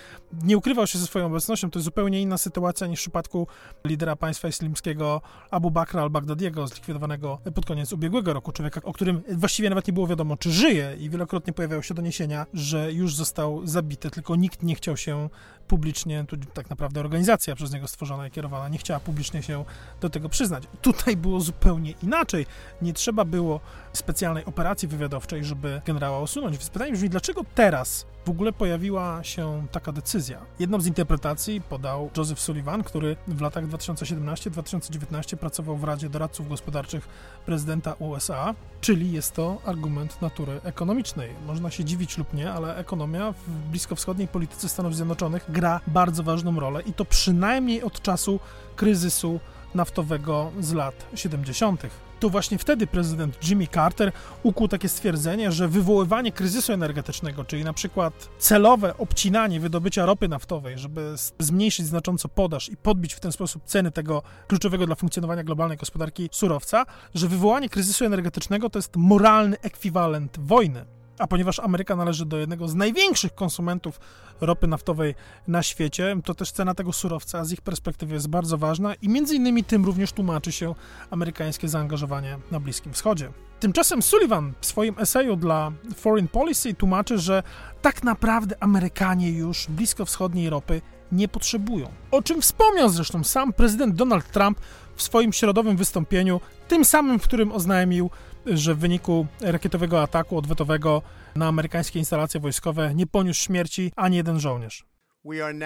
nie 0.42 0.56
ukrywał 0.56 0.86
się 0.86 0.98
ze 0.98 1.06
swoją 1.06 1.26
obecnością. 1.26 1.70
To 1.70 1.78
jest 1.78 1.84
zupełnie 1.84 2.22
inna 2.22 2.38
sytuacja 2.38 2.86
niż 2.86 3.00
w 3.00 3.02
przypadku 3.02 3.46
lidera 3.84 4.16
państwa 4.16 4.48
islamskiego 4.48 5.20
Abu 5.50 5.70
Bakra 5.70 6.02
al-Baghdadiego, 6.02 6.66
zlikwidowanego 6.66 7.38
pod 7.54 7.66
koniec 7.66 7.92
ubiegłego 7.92 8.32
roku, 8.32 8.52
człowieka, 8.52 8.80
o 8.84 8.92
którym 8.92 9.22
właściwie 9.32 9.68
nawet 9.68 9.86
nie 9.86 9.92
było 9.92 10.06
wiadomo, 10.06 10.36
czy 10.36 10.52
żyje 10.52 10.96
i 11.00 11.10
wielokrotnie 11.10 11.52
pojawiały 11.52 11.82
się 11.82 11.94
doniesienia, 11.94 12.46
że 12.54 12.92
już 12.92 13.14
został 13.14 13.66
zabity, 13.66 14.10
tylko 14.10 14.36
nikt 14.36 14.62
nie 14.62 14.74
chciał 14.74 14.96
się 14.96 15.28
publicznie, 15.68 16.24
tu 16.28 16.36
tak 16.36 16.70
naprawdę 16.70 17.00
organizacja 17.00 17.54
przez 17.54 17.72
niego 17.72 17.88
stworzona 17.88 18.26
i 18.26 18.30
kierowana 18.30 18.68
nie 18.68 18.78
chciała 18.78 19.00
publicznie 19.00 19.42
się 19.42 19.64
do 20.00 20.10
tego 20.10 20.28
przyznać. 20.28 20.64
Tutaj 20.82 21.16
było 21.16 21.40
zupełnie 21.40 21.94
inaczej. 22.02 22.46
Nie 22.82 22.92
trzeba 22.92 23.24
było 23.24 23.60
specjalnej 23.92 24.44
operacji 24.44 24.88
wywiadowczej, 24.88 25.44
żeby 25.44 25.82
generała 26.04 26.20
usunąć. 26.20 26.70
Pytanie 26.70 26.92
brzmi, 26.92 27.10
dlaczego 27.10 27.44
teraz 27.54 28.06
w 28.26 28.30
ogóle 28.30 28.52
pojawiła 28.52 29.24
się 29.24 29.66
taka 29.72 29.92
decyzja? 29.92 30.40
Jedną 30.58 30.80
z 30.80 30.86
interpretacji 30.86 31.60
podał 31.60 32.10
Joseph 32.16 32.40
Sullivan, 32.40 32.82
który 32.82 33.16
w 33.28 33.40
latach 33.40 33.68
2017-2019 33.68 35.36
pracował 35.36 35.76
w 35.76 35.84
Radzie 35.84 36.08
Doradców 36.08 36.48
Gospodarczych 36.48 37.08
prezydenta 37.46 37.94
USA, 37.98 38.54
czyli 38.80 39.12
jest 39.12 39.32
to 39.32 39.60
argument 39.64 40.22
natury 40.22 40.60
ekonomicznej. 40.64 41.30
Można 41.46 41.70
się 41.70 41.84
dziwić 41.84 42.18
lub 42.18 42.34
nie, 42.34 42.52
ale 42.52 42.76
ekonomia 42.76 43.32
w 43.32 43.50
bliskowschodniej 43.70 44.28
polityce 44.28 44.68
Stanów 44.68 44.96
Zjednoczonych 44.96 45.44
gra 45.48 45.80
bardzo 45.86 46.22
ważną 46.22 46.60
rolę 46.60 46.82
i 46.82 46.92
to 46.92 47.04
przynajmniej 47.04 47.82
od 47.82 48.02
czasu 48.02 48.40
kryzysu 48.76 49.40
naftowego 49.74 50.50
z 50.60 50.72
lat 50.72 51.06
70. 51.14 51.82
To 52.24 52.30
właśnie 52.30 52.58
wtedy 52.58 52.86
prezydent 52.86 53.48
Jimmy 53.48 53.66
Carter 53.66 54.12
ukuł 54.42 54.68
takie 54.68 54.88
stwierdzenie, 54.88 55.52
że 55.52 55.68
wywoływanie 55.68 56.32
kryzysu 56.32 56.72
energetycznego, 56.72 57.44
czyli 57.44 57.64
na 57.64 57.72
przykład 57.72 58.28
celowe 58.38 58.96
obcinanie 58.98 59.60
wydobycia 59.60 60.06
ropy 60.06 60.28
naftowej, 60.28 60.78
żeby 60.78 61.14
zmniejszyć 61.38 61.86
znacząco 61.86 62.28
podaż 62.28 62.68
i 62.68 62.76
podbić 62.76 63.14
w 63.14 63.20
ten 63.20 63.32
sposób 63.32 63.64
ceny 63.64 63.90
tego 63.90 64.22
kluczowego 64.48 64.86
dla 64.86 64.94
funkcjonowania 64.94 65.44
globalnej 65.44 65.78
gospodarki 65.78 66.28
surowca, 66.32 66.86
że 67.14 67.28
wywołanie 67.28 67.68
kryzysu 67.68 68.04
energetycznego 68.04 68.70
to 68.70 68.78
jest 68.78 68.96
moralny 68.96 69.56
ekwiwalent 69.60 70.38
wojny. 70.40 70.84
A 71.18 71.26
ponieważ 71.26 71.60
Ameryka 71.60 71.96
należy 71.96 72.26
do 72.26 72.38
jednego 72.38 72.68
z 72.68 72.74
największych 72.74 73.34
konsumentów 73.34 74.00
ropy 74.40 74.66
naftowej 74.66 75.14
na 75.48 75.62
świecie, 75.62 76.16
to 76.24 76.34
też 76.34 76.52
cena 76.52 76.74
tego 76.74 76.92
surowca 76.92 77.44
z 77.44 77.52
ich 77.52 77.60
perspektywy 77.60 78.14
jest 78.14 78.28
bardzo 78.28 78.58
ważna 78.58 78.94
i 78.94 79.08
między 79.08 79.34
innymi 79.34 79.64
tym 79.64 79.84
również 79.84 80.12
tłumaczy 80.12 80.52
się 80.52 80.74
amerykańskie 81.10 81.68
zaangażowanie 81.68 82.38
na 82.50 82.60
Bliskim 82.60 82.92
Wschodzie. 82.92 83.32
Tymczasem 83.60 84.02
Sullivan 84.02 84.52
w 84.60 84.66
swoim 84.66 84.94
eseju 84.98 85.36
dla 85.36 85.72
Foreign 85.96 86.28
Policy 86.28 86.74
tłumaczy, 86.74 87.18
że 87.18 87.42
tak 87.82 88.02
naprawdę 88.02 88.56
Amerykanie 88.60 89.30
już 89.30 89.66
bliskowschodniej 89.68 90.50
ropy 90.50 90.80
nie 91.12 91.28
potrzebują. 91.28 91.88
O 92.10 92.22
czym 92.22 92.42
wspomniał 92.42 92.88
zresztą 92.88 93.24
sam 93.24 93.52
prezydent 93.52 93.94
Donald 93.94 94.30
Trump 94.30 94.60
w 94.96 95.02
swoim 95.02 95.32
środowym 95.32 95.76
wystąpieniu, 95.76 96.40
tym 96.68 96.84
samym, 96.84 97.18
w 97.18 97.22
którym 97.22 97.52
oznajmił, 97.52 98.10
że 98.46 98.74
w 98.74 98.78
wyniku 98.78 99.26
rakietowego 99.40 100.02
ataku 100.02 100.38
odwetowego 100.38 101.02
na 101.36 101.46
amerykańskie 101.46 101.98
instalacje 101.98 102.40
wojskowe 102.40 102.94
nie 102.94 103.06
poniósł 103.06 103.40
śmierci 103.40 103.92
ani 103.96 104.16
jeden 104.16 104.40
żołnierz. 104.40 104.84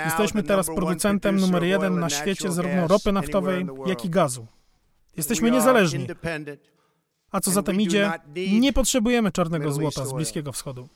Jesteśmy 0.05 0.43
teraz 0.43 0.67
producentem 0.67 1.37
numer 1.37 1.65
jeden 1.65 2.01
na 2.01 2.11
świecie 2.11 2.53
zarówno 2.53 2.89
ropy 2.89 3.13
naftowej, 3.13 3.67
jak 3.87 4.05
i 4.05 4.11
gazu. 4.11 4.47
Jesteśmy 5.17 5.51
niezależni. 5.51 6.07
A 7.31 7.41
co 7.41 7.51
za 7.51 7.63
tym 7.63 7.81
idzie, 7.81 8.13
nie 8.61 8.73
potrzebujemy 8.73 9.33
czarnego 9.33 9.73
złota 9.73 10.05
z 10.07 10.13
Bliskiego 10.13 10.53
Wschodu. 10.53 10.89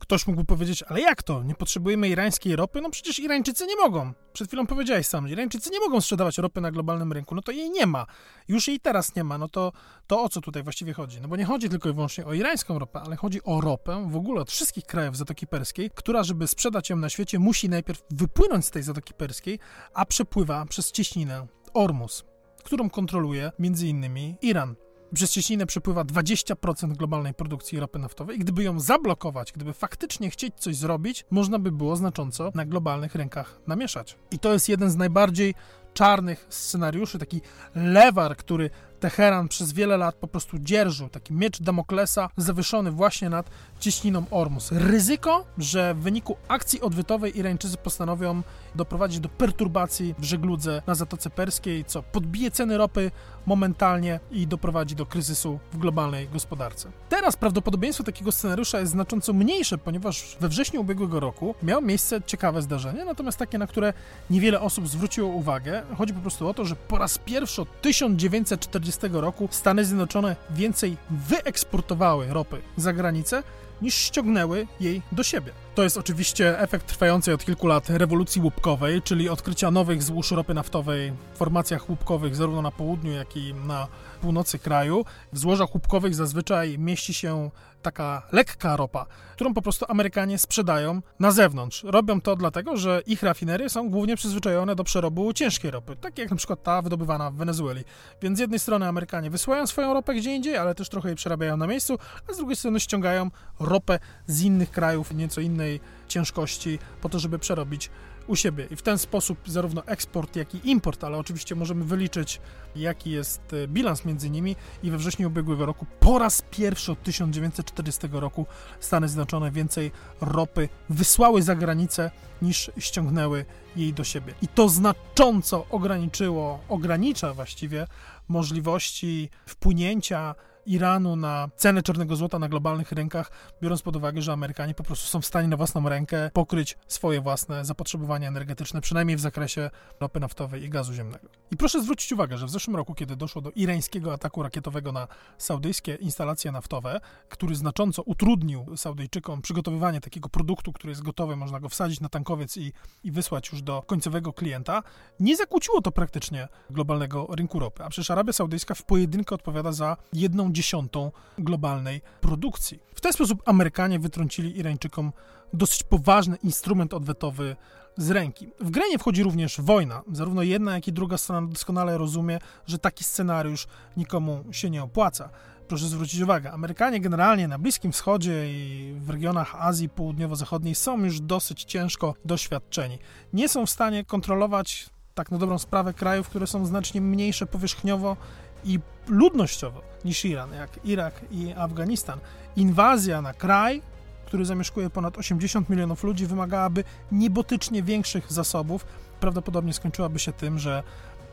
Ktoś 0.00 0.26
mógłby 0.26 0.44
powiedzieć, 0.44 0.82
ale 0.82 1.00
jak 1.00 1.22
to? 1.22 1.42
Nie 1.42 1.54
potrzebujemy 1.54 2.08
irańskiej 2.08 2.56
ropy? 2.56 2.80
No 2.80 2.90
przecież 2.90 3.18
Irańczycy 3.18 3.66
nie 3.66 3.76
mogą. 3.76 4.12
Przed 4.32 4.48
chwilą 4.48 4.66
powiedziałeś 4.66 5.06
sam, 5.06 5.28
Irańczycy 5.28 5.70
nie 5.70 5.80
mogą 5.80 6.00
sprzedawać 6.00 6.38
ropy 6.38 6.60
na 6.60 6.70
globalnym 6.70 7.12
rynku. 7.12 7.34
No 7.34 7.42
to 7.42 7.52
jej 7.52 7.70
nie 7.70 7.86
ma. 7.86 8.06
Już 8.48 8.68
jej 8.68 8.80
teraz 8.80 9.16
nie 9.16 9.24
ma. 9.24 9.38
No 9.38 9.48
to, 9.48 9.72
to 10.06 10.22
o 10.22 10.28
co 10.28 10.40
tutaj 10.40 10.62
właściwie 10.62 10.92
chodzi? 10.92 11.20
No 11.20 11.28
bo 11.28 11.36
nie 11.36 11.44
chodzi 11.44 11.68
tylko 11.68 11.88
i 11.88 11.92
wyłącznie 11.92 12.26
o 12.26 12.34
irańską 12.34 12.78
ropę, 12.78 13.00
ale 13.00 13.16
chodzi 13.16 13.44
o 13.44 13.60
ropę 13.60 14.06
w 14.10 14.16
ogóle 14.16 14.40
od 14.40 14.50
wszystkich 14.50 14.84
krajów 14.84 15.16
Zatoki 15.16 15.46
Perskiej, 15.46 15.90
która, 15.94 16.22
żeby 16.22 16.46
sprzedać 16.46 16.90
ją 16.90 16.96
na 16.96 17.08
świecie, 17.08 17.38
musi 17.38 17.68
najpierw 17.68 18.02
wypłynąć 18.10 18.64
z 18.66 18.70
tej 18.70 18.82
Zatoki 18.82 19.14
Perskiej, 19.14 19.58
a 19.94 20.06
przepływa 20.06 20.64
przez 20.64 20.92
cieśninę 20.92 21.46
Ormus, 21.74 22.24
którą 22.64 22.90
kontroluje 22.90 23.52
między 23.58 23.88
innymi 23.88 24.36
Iran 24.42 24.74
przez 25.14 25.30
cieśninę 25.30 25.66
przepływa 25.66 26.04
20% 26.04 26.96
globalnej 26.96 27.34
produkcji 27.34 27.80
ropy 27.80 27.98
naftowej 27.98 28.36
i 28.36 28.38
gdyby 28.38 28.62
ją 28.62 28.80
zablokować, 28.80 29.52
gdyby 29.52 29.72
faktycznie 29.72 30.30
chcieć 30.30 30.54
coś 30.56 30.76
zrobić, 30.76 31.24
można 31.30 31.58
by 31.58 31.72
było 31.72 31.96
znacząco 31.96 32.52
na 32.54 32.64
globalnych 32.64 33.14
rynkach 33.14 33.60
namieszać. 33.66 34.16
I 34.30 34.38
to 34.38 34.52
jest 34.52 34.68
jeden 34.68 34.90
z 34.90 34.96
najbardziej 34.96 35.54
czarnych 35.94 36.46
scenariuszy, 36.48 37.18
taki 37.18 37.40
lewar, 37.74 38.36
który 38.36 38.70
Teheran 39.00 39.48
przez 39.48 39.72
wiele 39.72 39.96
lat 39.96 40.14
po 40.14 40.28
prostu 40.28 40.58
dzierżył, 40.58 41.08
taki 41.08 41.34
miecz 41.34 41.62
Damoklesa 41.62 42.30
zawieszony 42.36 42.90
właśnie 42.90 43.30
nad 43.30 43.50
cieśniną 43.80 44.24
Ormus. 44.30 44.72
Ryzyko, 44.72 45.44
że 45.58 45.94
w 45.94 45.98
wyniku 45.98 46.36
akcji 46.48 46.80
odwytowej 46.80 47.38
Irańczycy 47.38 47.76
postanowią 47.76 48.42
doprowadzić 48.74 49.20
do 49.20 49.28
perturbacji 49.28 50.14
w 50.18 50.24
żegludze 50.24 50.82
na 50.86 50.94
Zatoce 50.94 51.30
Perskiej, 51.30 51.84
co 51.84 52.02
podbije 52.02 52.50
ceny 52.50 52.78
ropy 52.78 53.10
momentalnie 53.46 54.20
i 54.30 54.46
doprowadzi 54.46 54.96
do 54.96 55.06
kryzysu 55.06 55.58
w 55.72 55.78
globalnej 55.78 56.28
gospodarce. 56.28 56.90
Teraz 57.08 57.36
prawdopodobieństwo 57.36 58.04
takiego 58.04 58.32
scenariusza 58.32 58.80
jest 58.80 58.92
znacząco 58.92 59.32
mniejsze, 59.32 59.78
ponieważ 59.78 60.36
we 60.40 60.48
wrześniu 60.48 60.80
ubiegłego 60.80 61.20
roku 61.20 61.54
miało 61.62 61.82
miejsce 61.82 62.22
ciekawe 62.26 62.62
zdarzenie, 62.62 63.04
natomiast 63.04 63.38
takie, 63.38 63.58
na 63.58 63.66
które 63.66 63.92
niewiele 64.30 64.60
osób 64.60 64.88
zwróciło 64.88 65.28
uwagę. 65.28 65.82
Chodzi 65.98 66.14
po 66.14 66.20
prostu 66.20 66.48
o 66.48 66.54
to, 66.54 66.64
że 66.64 66.76
po 66.76 66.98
raz 66.98 67.18
pierwszy 67.18 67.62
od 67.62 67.80
1940 67.82 68.89
roku 69.20 69.48
Stany 69.50 69.84
Zjednoczone 69.84 70.36
więcej 70.50 70.96
wyeksportowały 71.10 72.26
ropy 72.28 72.62
za 72.76 72.92
granicę 72.92 73.42
niż 73.82 73.94
ściągnęły 73.94 74.66
jej 74.80 75.02
do 75.12 75.22
siebie. 75.22 75.52
To 75.74 75.82
jest 75.82 75.96
oczywiście 75.96 76.58
efekt 76.58 76.86
trwającej 76.86 77.34
od 77.34 77.44
kilku 77.44 77.66
lat 77.66 77.90
rewolucji 77.90 78.42
łupkowej, 78.42 79.02
czyli 79.02 79.28
odkrycia 79.28 79.70
nowych 79.70 80.02
złóż 80.02 80.30
ropy 80.30 80.54
naftowej 80.54 81.12
w 81.34 81.38
formacjach 81.38 81.90
łupkowych 81.90 82.36
zarówno 82.36 82.62
na 82.62 82.70
południu, 82.70 83.12
jak 83.12 83.36
i 83.36 83.54
na 83.54 83.86
północy 84.20 84.58
kraju. 84.58 85.04
W 85.32 85.38
złożach 85.38 85.74
łupkowych 85.74 86.14
zazwyczaj 86.14 86.78
mieści 86.78 87.14
się 87.14 87.50
taka 87.82 88.22
lekka 88.32 88.76
ropa, 88.76 89.06
którą 89.34 89.54
po 89.54 89.62
prostu 89.62 89.86
Amerykanie 89.88 90.38
sprzedają 90.38 91.02
na 91.20 91.30
zewnątrz. 91.30 91.84
Robią 91.84 92.20
to 92.20 92.36
dlatego, 92.36 92.76
że 92.76 93.02
ich 93.06 93.22
rafinerie 93.22 93.68
są 93.68 93.90
głównie 93.90 94.16
przyzwyczajone 94.16 94.74
do 94.76 94.84
przerobu 94.84 95.32
ciężkiej 95.32 95.70
ropy, 95.70 95.96
tak 95.96 96.18
jak 96.18 96.30
na 96.30 96.36
przykład 96.36 96.62
ta 96.62 96.82
wydobywana 96.82 97.30
w 97.30 97.34
Wenezueli. 97.34 97.84
Więc 98.22 98.38
z 98.38 98.40
jednej 98.40 98.58
strony 98.58 98.86
Amerykanie 98.88 99.30
wysyłają 99.30 99.66
swoją 99.66 99.94
ropę 99.94 100.14
gdzie 100.14 100.34
indziej, 100.34 100.56
ale 100.56 100.74
też 100.74 100.88
trochę 100.88 101.08
jej 101.08 101.16
przerabiają 101.16 101.56
na 101.56 101.66
miejscu, 101.66 101.98
a 102.30 102.32
z 102.32 102.36
drugiej 102.36 102.56
strony 102.56 102.80
ściągają 102.80 103.30
ropę 103.60 103.98
z 104.26 104.42
innych 104.42 104.70
krajów, 104.70 105.14
nieco 105.14 105.40
innej 105.60 105.80
ciężkości, 106.08 106.78
po 107.00 107.08
to, 107.08 107.18
żeby 107.18 107.38
przerobić 107.38 107.90
u 108.26 108.36
siebie. 108.36 108.66
I 108.70 108.76
w 108.76 108.82
ten 108.82 108.98
sposób 108.98 109.38
zarówno 109.46 109.86
eksport, 109.86 110.36
jak 110.36 110.54
i 110.54 110.70
import, 110.70 111.04
ale 111.04 111.18
oczywiście 111.18 111.54
możemy 111.54 111.84
wyliczyć, 111.84 112.40
jaki 112.76 113.10
jest 113.10 113.52
e, 113.52 113.68
bilans 113.68 114.04
między 114.04 114.30
nimi. 114.30 114.56
I 114.82 114.90
we 114.90 114.98
wrześniu 114.98 115.28
ubiegłego 115.28 115.66
roku, 115.66 115.86
po 116.00 116.18
raz 116.18 116.42
pierwszy 116.50 116.92
od 116.92 117.02
1940 117.02 118.08
roku, 118.12 118.46
Stany 118.80 119.08
Zjednoczone 119.08 119.50
więcej 119.50 119.90
ropy 120.20 120.68
wysłały 120.88 121.42
za 121.42 121.54
granicę 121.54 122.10
niż 122.42 122.70
ściągnęły 122.78 123.44
jej 123.76 123.92
do 123.94 124.04
siebie. 124.04 124.34
I 124.42 124.48
to 124.48 124.68
znacząco 124.68 125.66
ograniczyło, 125.70 126.60
ogranicza 126.68 127.34
właściwie 127.34 127.86
możliwości 128.28 129.30
wpłynięcia 129.46 130.34
Iranu 130.66 131.16
na 131.16 131.48
cenę 131.56 131.82
czarnego 131.82 132.16
złota 132.16 132.38
na 132.38 132.48
globalnych 132.48 132.92
rynkach, 132.92 133.30
biorąc 133.62 133.82
pod 133.82 133.96
uwagę, 133.96 134.22
że 134.22 134.32
Amerykanie 134.32 134.74
po 134.74 134.84
prostu 134.84 135.08
są 135.08 135.20
w 135.20 135.26
stanie 135.26 135.48
na 135.48 135.56
własną 135.56 135.88
rękę 135.88 136.30
pokryć 136.32 136.78
swoje 136.86 137.20
własne 137.20 137.64
zapotrzebowania 137.64 138.28
energetyczne, 138.28 138.80
przynajmniej 138.80 139.16
w 139.16 139.20
zakresie 139.20 139.70
ropy 140.00 140.20
naftowej 140.20 140.64
i 140.64 140.70
gazu 140.70 140.94
ziemnego. 140.94 141.28
I 141.50 141.56
proszę 141.56 141.82
zwrócić 141.82 142.12
uwagę, 142.12 142.38
że 142.38 142.46
w 142.46 142.50
zeszłym 142.50 142.76
roku, 142.76 142.94
kiedy 142.94 143.16
doszło 143.16 143.42
do 143.42 143.50
irańskiego 143.50 144.12
ataku 144.12 144.42
rakietowego 144.42 144.92
na 144.92 145.08
saudyjskie 145.38 145.94
instalacje 145.94 146.52
naftowe, 146.52 147.00
który 147.28 147.56
znacząco 147.56 148.02
utrudnił 148.02 148.76
Saudyjczykom 148.76 149.42
przygotowywanie 149.42 150.00
takiego 150.00 150.28
produktu, 150.28 150.72
który 150.72 150.90
jest 150.90 151.02
gotowy, 151.02 151.36
można 151.36 151.60
go 151.60 151.68
wsadzić 151.68 152.00
na 152.00 152.08
tankowiec 152.08 152.56
i, 152.56 152.72
i 153.04 153.12
wysłać 153.12 153.52
już 153.52 153.62
do 153.62 153.82
końcowego 153.82 154.32
klienta, 154.32 154.82
nie 155.20 155.36
zakłóciło 155.36 155.82
to 155.82 155.92
praktycznie 155.92 156.48
globalnego 156.70 157.26
rynku 157.30 157.58
ropy. 157.58 157.84
A 157.84 157.88
przecież 157.88 158.10
Arabia 158.10 158.32
Saudyjska 158.32 158.74
w 158.74 158.82
pojedynkę 158.82 159.34
odpowiada 159.34 159.72
za 159.72 159.96
jedną 160.12 160.52
dziesiątą 160.60 161.12
globalnej 161.38 162.02
produkcji. 162.20 162.78
W 162.94 163.00
ten 163.00 163.12
sposób 163.12 163.42
Amerykanie 163.46 163.98
wytrącili 163.98 164.58
Irańczykom 164.58 165.12
dosyć 165.52 165.82
poważny 165.82 166.36
instrument 166.36 166.94
odwetowy 166.94 167.56
z 167.96 168.10
ręki. 168.10 168.52
W 168.60 168.70
grę 168.70 168.82
nie 168.90 168.98
wchodzi 168.98 169.22
również 169.22 169.60
wojna. 169.60 170.02
Zarówno 170.12 170.42
jedna, 170.42 170.74
jak 170.74 170.88
i 170.88 170.92
druga 170.92 171.18
strona 171.18 171.46
doskonale 171.46 171.98
rozumie, 171.98 172.38
że 172.66 172.78
taki 172.78 173.04
scenariusz 173.04 173.66
nikomu 173.96 174.44
się 174.50 174.70
nie 174.70 174.82
opłaca. 174.82 175.30
Proszę 175.68 175.86
zwrócić 175.86 176.20
uwagę, 176.20 176.52
Amerykanie 176.52 177.00
generalnie 177.00 177.48
na 177.48 177.58
Bliskim 177.58 177.92
Wschodzie 177.92 178.52
i 178.52 178.94
w 179.00 179.10
regionach 179.10 179.54
Azji 179.58 179.88
Południowo-Zachodniej 179.88 180.74
są 180.74 181.04
już 181.04 181.20
dosyć 181.20 181.64
ciężko 181.64 182.14
doświadczeni. 182.24 182.98
Nie 183.32 183.48
są 183.48 183.66
w 183.66 183.70
stanie 183.70 184.04
kontrolować 184.04 184.90
tak 185.14 185.30
na 185.30 185.38
dobrą 185.38 185.58
sprawę 185.58 185.94
krajów, 185.94 186.28
które 186.28 186.46
są 186.46 186.66
znacznie 186.66 187.00
mniejsze 187.00 187.46
powierzchniowo 187.46 188.16
i 188.64 188.78
ludnościowo 189.08 189.82
niż 190.04 190.24
Iran, 190.24 190.52
jak 190.52 190.84
Irak 190.84 191.20
i 191.30 191.52
Afganistan. 191.56 192.18
Inwazja 192.56 193.22
na 193.22 193.34
kraj, 193.34 193.82
który 194.26 194.44
zamieszkuje 194.44 194.90
ponad 194.90 195.18
80 195.18 195.68
milionów 195.68 196.04
ludzi, 196.04 196.26
wymagałaby 196.26 196.84
niebotycznie 197.12 197.82
większych 197.82 198.32
zasobów. 198.32 198.86
Prawdopodobnie 199.20 199.72
skończyłaby 199.72 200.18
się 200.18 200.32
tym, 200.32 200.58
że 200.58 200.82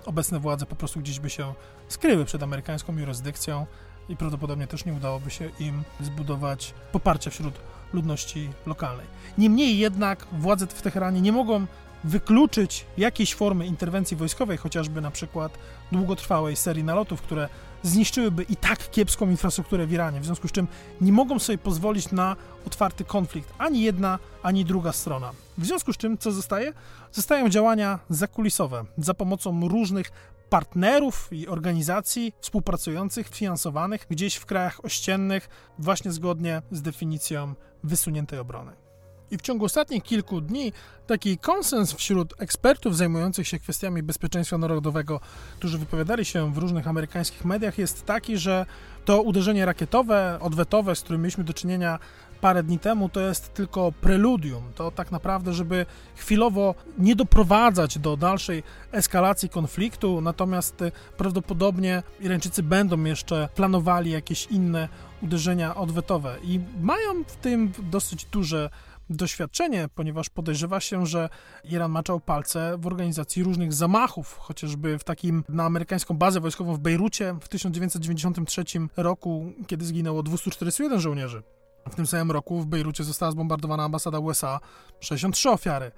obecne 0.06 0.40
władze 0.40 0.66
po 0.66 0.76
prostu 0.76 1.00
gdzieś 1.00 1.20
by 1.20 1.30
się 1.30 1.54
skryły 1.88 2.26
przed 2.26 2.44
amerykańską 2.44 2.98
jurysdykcją 2.98 3.66
i 4.10 4.18
prawdopodobnie 4.18 4.68
też 4.68 4.86
nie 4.86 4.94
udałoby 4.94 5.32
się 5.32 5.50
im 5.60 5.84
zbudować 6.00 6.74
poparcia 6.92 7.32
wśród 7.32 7.54
ludności 7.94 8.50
lokalnej. 8.66 9.06
Niemniej 9.38 9.78
jednak 9.78 10.28
władze 10.32 10.68
w 10.68 10.82
Teheranie 10.82 11.22
nie 11.22 11.32
mogą 11.32 11.66
wykluczyć 12.04 12.86
jakiejś 12.98 13.36
formy 13.36 13.66
interwencji 13.66 14.18
wojskowej, 14.18 14.58
chociażby 14.58 15.02
na 15.02 15.12
przykład 15.12 15.58
długotrwałej 15.92 16.56
serii 16.56 16.84
nalotów, 16.84 17.22
które 17.22 17.50
zniszczyłyby 17.84 18.44
i 18.44 18.56
tak 18.56 18.92
kiepską 18.92 19.30
infrastrukturę 19.30 19.88
w 19.88 19.92
Iranie, 19.92 20.20
w 20.20 20.26
związku 20.26 20.48
z 20.48 20.52
czym 20.52 20.68
nie 21.02 21.12
mogą 21.12 21.40
sobie 21.40 21.58
pozwolić 21.58 22.12
na 22.12 22.36
otwarty 22.68 23.04
konflikt 23.04 23.54
ani 23.58 23.82
jedna, 23.82 24.20
ani 24.44 24.66
druga 24.66 24.92
strona. 24.92 25.32
W 25.58 25.66
związku 25.66 25.94
z 25.94 25.98
czym 25.98 26.18
co 26.18 26.32
zostaje? 26.32 26.74
Zostają 27.12 27.50
działania 27.50 28.00
zakulisowe 28.10 28.86
za 28.98 29.14
pomocą 29.14 29.68
różnych 29.68 30.12
partnerów 30.50 31.30
i 31.32 31.48
organizacji 31.48 32.34
współpracujących, 32.40 33.28
finansowanych 33.28 34.06
gdzieś 34.10 34.36
w 34.36 34.46
krajach 34.46 34.86
ościennych, 34.86 35.50
właśnie 35.80 36.12
zgodnie 36.12 36.62
z 36.72 36.82
definicją 36.82 37.54
wysuniętej 37.84 38.40
obrony. 38.40 38.87
I 39.32 39.38
w 39.38 39.42
ciągu 39.42 39.66
ostatnich 39.66 40.04
kilku 40.04 40.42
dni 40.42 40.74
taki 41.08 41.38
konsens 41.38 41.94
wśród 41.94 42.34
ekspertów 42.38 42.98
zajmujących 42.98 43.48
się 43.48 43.60
kwestiami 43.60 44.04
bezpieczeństwa 44.04 44.58
narodowego, 44.58 45.20
którzy 45.60 45.78
wypowiadali 45.78 46.26
się 46.26 46.54
w 46.54 46.58
różnych 46.58 46.88
amerykańskich 46.88 47.46
mediach, 47.46 47.78
jest 47.78 48.06
taki, 48.06 48.38
że 48.38 48.66
to 49.06 49.22
uderzenie 49.22 49.66
rakietowe, 49.66 50.38
odwetowe, 50.42 50.96
z 50.96 51.02
którym 51.02 51.22
mieliśmy 51.22 51.44
do 51.44 51.54
czynienia 51.54 52.00
parę 52.42 52.64
dni 52.64 52.80
temu, 52.80 53.10
to 53.10 53.20
jest 53.20 53.54
tylko 53.54 53.92
preludium. 53.92 54.64
To 54.76 54.92
tak 54.92 55.12
naprawdę, 55.12 55.54
żeby 55.54 55.86
chwilowo 56.16 56.76
nie 56.98 57.16
doprowadzać 57.16 58.00
do 58.00 58.18
dalszej 58.18 58.64
eskalacji 58.92 59.50
konfliktu, 59.50 60.22
natomiast 60.22 60.84
prawdopodobnie 61.18 62.04
Irańczycy 62.20 62.64
będą 62.64 63.04
jeszcze 63.04 63.50
planowali 63.56 64.12
jakieś 64.12 64.46
inne 64.46 64.90
uderzenia 65.22 65.76
odwetowe 65.76 66.36
i 66.44 66.60
mają 66.82 67.24
w 67.28 67.36
tym 67.36 67.72
dosyć 67.92 68.26
duże 68.26 68.70
doświadczenie, 69.10 69.90
ponieważ 69.96 70.30
podejrzewa 70.30 70.80
się, 70.80 71.06
że 71.06 71.30
Iran 71.64 71.92
maczał 71.92 72.20
palce 72.20 72.78
w 72.78 72.88
organizacji 72.88 73.44
różnych 73.44 73.74
zamachów, 73.74 74.38
chociażby 74.38 75.00
w 75.00 75.04
takim 75.04 75.44
na 75.50 75.66
amerykańską 75.66 76.18
bazę 76.18 76.40
wojskową 76.40 76.74
w 76.74 76.80
Bejrucie 76.80 77.36
w 77.42 77.48
1993 77.48 78.64
roku, 78.98 79.52
kiedy 79.68 79.86
zginęło 79.86 80.24
241 80.24 81.00
żołnierzy. 81.00 81.44
W 81.92 81.96
tym 81.96 82.08
samym 82.08 82.32
roku 82.32 82.60
w 82.60 82.66
Bejrucie 82.66 83.04
została 83.04 83.32
zbombardowana 83.32 83.84
ambasada 83.84 84.20
USA, 84.20 84.60
63 85.00 85.50
ofiary. 85.50 85.92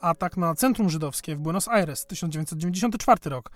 Atak 0.00 0.36
na 0.36 0.54
centrum 0.54 0.90
żydowskie 0.90 1.36
w 1.36 1.38
Buenos 1.38 1.68
Aires, 1.68 2.06
1994 2.06 3.20
rok. 3.30 3.50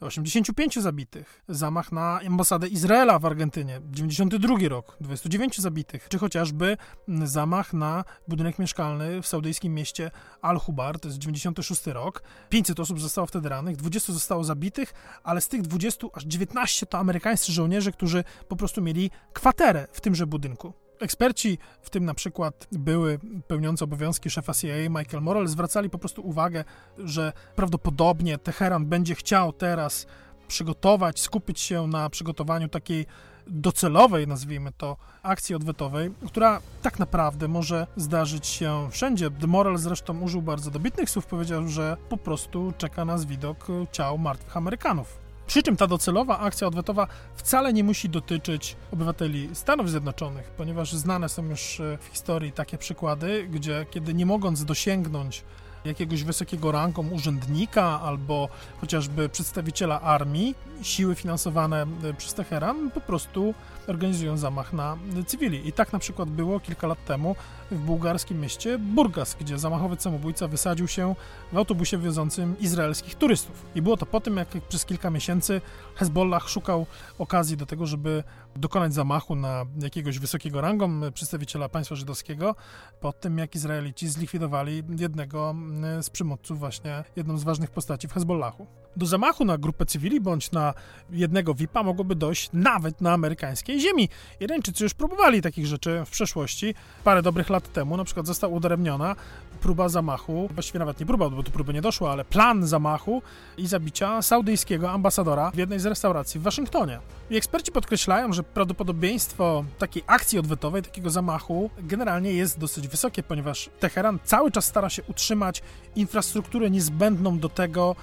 85 0.00 0.78
zabitych, 0.78 1.42
zamach 1.48 1.92
na 1.92 2.20
ambasadę 2.26 2.68
Izraela 2.68 3.18
w 3.18 3.26
Argentynie, 3.26 3.80
92 3.90 4.68
rok, 4.68 4.96
29 5.00 5.60
zabitych, 5.60 6.08
czy 6.08 6.18
chociażby 6.18 6.76
zamach 7.24 7.72
na 7.72 8.04
budynek 8.28 8.58
mieszkalny 8.58 9.22
w 9.22 9.26
saudyjskim 9.26 9.74
mieście 9.74 10.10
Al-Hubar, 10.42 11.00
to 11.00 11.08
jest 11.08 11.18
96 11.18 11.86
rok. 11.86 12.22
500 12.48 12.80
osób 12.80 13.00
zostało 13.00 13.26
wtedy 13.26 13.48
rannych, 13.48 13.76
20 13.76 14.12
zostało 14.12 14.44
zabitych, 14.44 14.94
ale 15.22 15.40
z 15.40 15.48
tych 15.48 15.62
20 15.62 16.06
aż 16.12 16.24
19 16.24 16.86
to 16.86 16.98
amerykańscy 16.98 17.52
żołnierze, 17.52 17.92
którzy 17.92 18.24
po 18.48 18.56
prostu 18.56 18.82
mieli 18.82 19.10
kwaterę 19.32 19.86
w 19.92 20.00
tymże 20.00 20.26
budynku. 20.26 20.72
Eksperci, 21.00 21.58
w 21.82 21.90
tym 21.90 22.04
na 22.04 22.14
przykład 22.14 22.68
były 22.72 23.18
pełniący 23.46 23.84
obowiązki 23.84 24.30
szefa 24.30 24.54
CIA 24.54 24.88
Michael 24.88 25.22
Morrell, 25.22 25.48
zwracali 25.48 25.90
po 25.90 25.98
prostu 25.98 26.26
uwagę, 26.26 26.64
że 26.98 27.32
prawdopodobnie 27.56 28.38
Teheran 28.38 28.86
będzie 28.86 29.14
chciał 29.14 29.52
teraz 29.52 30.06
przygotować, 30.48 31.20
skupić 31.20 31.60
się 31.60 31.86
na 31.86 32.10
przygotowaniu 32.10 32.68
takiej 32.68 33.06
docelowej, 33.46 34.26
nazwijmy 34.26 34.72
to, 34.72 34.96
akcji 35.22 35.54
odwetowej, 35.54 36.10
która 36.26 36.60
tak 36.82 36.98
naprawdę 36.98 37.48
może 37.48 37.86
zdarzyć 37.96 38.46
się 38.46 38.88
wszędzie. 38.90 39.30
Morel 39.46 39.78
zresztą 39.78 40.20
użył 40.20 40.42
bardzo 40.42 40.70
dobitnych 40.70 41.10
słów, 41.10 41.26
powiedział, 41.26 41.68
że 41.68 41.96
po 42.08 42.16
prostu 42.16 42.72
czeka 42.78 43.04
nas 43.04 43.24
widok 43.24 43.66
ciał 43.92 44.18
martwych 44.18 44.56
Amerykanów. 44.56 45.19
Przy 45.50 45.62
czym 45.62 45.76
ta 45.76 45.86
docelowa 45.86 46.38
akcja 46.38 46.66
odwetowa 46.66 47.06
wcale 47.34 47.72
nie 47.72 47.84
musi 47.84 48.08
dotyczyć 48.08 48.76
obywateli 48.92 49.48
Stanów 49.52 49.90
Zjednoczonych, 49.90 50.50
ponieważ 50.50 50.92
znane 50.92 51.28
są 51.28 51.44
już 51.44 51.80
e, 51.80 51.98
w 52.00 52.04
historii 52.04 52.52
takie 52.52 52.78
przykłady, 52.78 53.48
gdzie 53.50 53.86
kiedy 53.90 54.14
nie 54.14 54.26
mogąc 54.26 54.64
dosięgnąć 54.64 55.44
jakiegoś 55.84 56.24
wysokiego 56.24 56.72
rangą 56.72 57.08
urzędnika 57.08 58.00
albo 58.00 58.48
chociażby 58.80 59.28
przedstawiciela 59.28 60.00
armii, 60.00 60.54
siły 60.82 61.14
finansowane 61.14 61.86
e, 62.04 62.14
przez 62.14 62.34
Teheran 62.34 62.90
po 62.90 63.00
prostu 63.00 63.54
organizują 63.86 64.36
zamach 64.36 64.72
na 64.72 64.96
cywili. 65.26 65.68
I 65.68 65.72
tak 65.72 65.92
na 65.92 65.98
przykład 65.98 66.30
było 66.30 66.60
kilka 66.60 66.86
lat 66.86 67.04
temu 67.04 67.36
w 67.70 67.78
bułgarskim 67.78 68.40
mieście 68.40 68.78
Burgas, 68.78 69.36
gdzie 69.40 69.58
zamachowy 69.58 69.96
samobójca 69.98 70.48
wysadził 70.48 70.88
się 70.88 71.14
w 71.52 71.56
autobusie 71.56 71.98
wiozącym 71.98 72.58
izraelskich 72.58 73.14
turystów. 73.14 73.66
I 73.74 73.82
było 73.82 73.96
to 73.96 74.06
po 74.06 74.20
tym, 74.20 74.36
jak 74.36 74.48
przez 74.68 74.84
kilka 74.84 75.10
miesięcy 75.10 75.60
Hezbollah 75.94 76.48
szukał 76.48 76.86
okazji 77.18 77.56
do 77.56 77.66
tego, 77.66 77.86
żeby 77.86 78.24
dokonać 78.56 78.94
zamachu 78.94 79.34
na 79.34 79.64
jakiegoś 79.82 80.18
wysokiego 80.18 80.60
rangą 80.60 81.00
przedstawiciela 81.14 81.68
państwa 81.68 81.94
żydowskiego, 81.94 82.54
po 83.00 83.12
tym 83.12 83.38
jak 83.38 83.54
Izraelici 83.54 84.08
zlikwidowali 84.08 84.82
jednego 84.98 85.54
z 86.00 86.10
przymoców, 86.10 86.58
właśnie 86.58 87.04
jedną 87.16 87.38
z 87.38 87.44
ważnych 87.44 87.70
postaci 87.70 88.08
w 88.08 88.12
Hezbollahu. 88.12 88.66
Do 88.96 89.06
zamachu 89.06 89.44
na 89.44 89.58
grupę 89.58 89.86
cywili 89.86 90.20
bądź 90.20 90.52
na 90.52 90.74
jednego 91.10 91.54
VIP-a 91.54 91.82
mogłoby 91.82 92.14
dojść 92.14 92.50
nawet 92.52 93.00
na 93.00 93.12
amerykańskiej 93.12 93.80
ziemi. 93.80 94.08
Irańczycy 94.40 94.84
już 94.84 94.94
próbowali 94.94 95.42
takich 95.42 95.66
rzeczy 95.66 96.02
w 96.06 96.10
przeszłości. 96.10 96.74
Parę 97.04 97.22
dobrych 97.22 97.50
lat 97.50 97.72
temu 97.72 97.96
na 97.96 98.04
przykład 98.04 98.26
została 98.26 98.54
udaremniona 98.54 99.16
próba 99.60 99.88
zamachu, 99.88 100.48
właściwie 100.54 100.78
nawet 100.78 101.00
nie 101.00 101.06
próba, 101.06 101.30
bo 101.30 101.42
do 101.42 101.50
próby 101.50 101.74
nie 101.74 101.82
doszło, 101.82 102.12
ale 102.12 102.24
plan 102.24 102.66
zamachu 102.66 103.22
i 103.58 103.66
zabicia 103.66 104.22
saudyjskiego 104.22 104.90
ambasadora 104.90 105.50
w 105.50 105.56
jednej 105.56 105.80
z 105.80 105.86
restauracji 105.86 106.40
w 106.40 106.42
Waszyngtonie. 106.42 106.98
I 107.30 107.36
eksperci 107.36 107.72
podkreślają, 107.72 108.32
że 108.32 108.42
prawdopodobieństwo 108.42 109.64
takiej 109.78 110.02
akcji 110.06 110.38
odwetowej, 110.38 110.82
takiego 110.82 111.10
zamachu 111.10 111.70
generalnie 111.78 112.32
jest 112.32 112.58
dosyć 112.58 112.88
wysokie, 112.88 113.22
ponieważ 113.22 113.70
Teheran 113.80 114.18
cały 114.24 114.50
czas 114.50 114.64
stara 114.64 114.90
się 114.90 115.02
utrzymać 115.02 115.62
infrastrukturę 115.96 116.70
niezbędną 116.70 117.38
do 117.38 117.48
tego, 117.48 117.96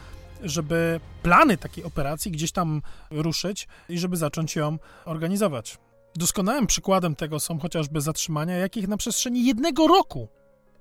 żeby 0.43 0.99
plany 1.23 1.57
takiej 1.57 1.83
operacji 1.83 2.31
gdzieś 2.31 2.51
tam 2.51 2.81
ruszyć 3.11 3.67
i 3.89 3.99
żeby 3.99 4.17
zacząć 4.17 4.55
ją 4.55 4.77
organizować. 5.05 5.77
Doskonałym 6.15 6.67
przykładem 6.67 7.15
tego 7.15 7.39
są 7.39 7.59
chociażby 7.59 8.01
zatrzymania, 8.01 8.57
jakich 8.57 8.87
na 8.87 8.97
przestrzeni 8.97 9.45
jednego 9.45 9.87
roku, 9.87 10.27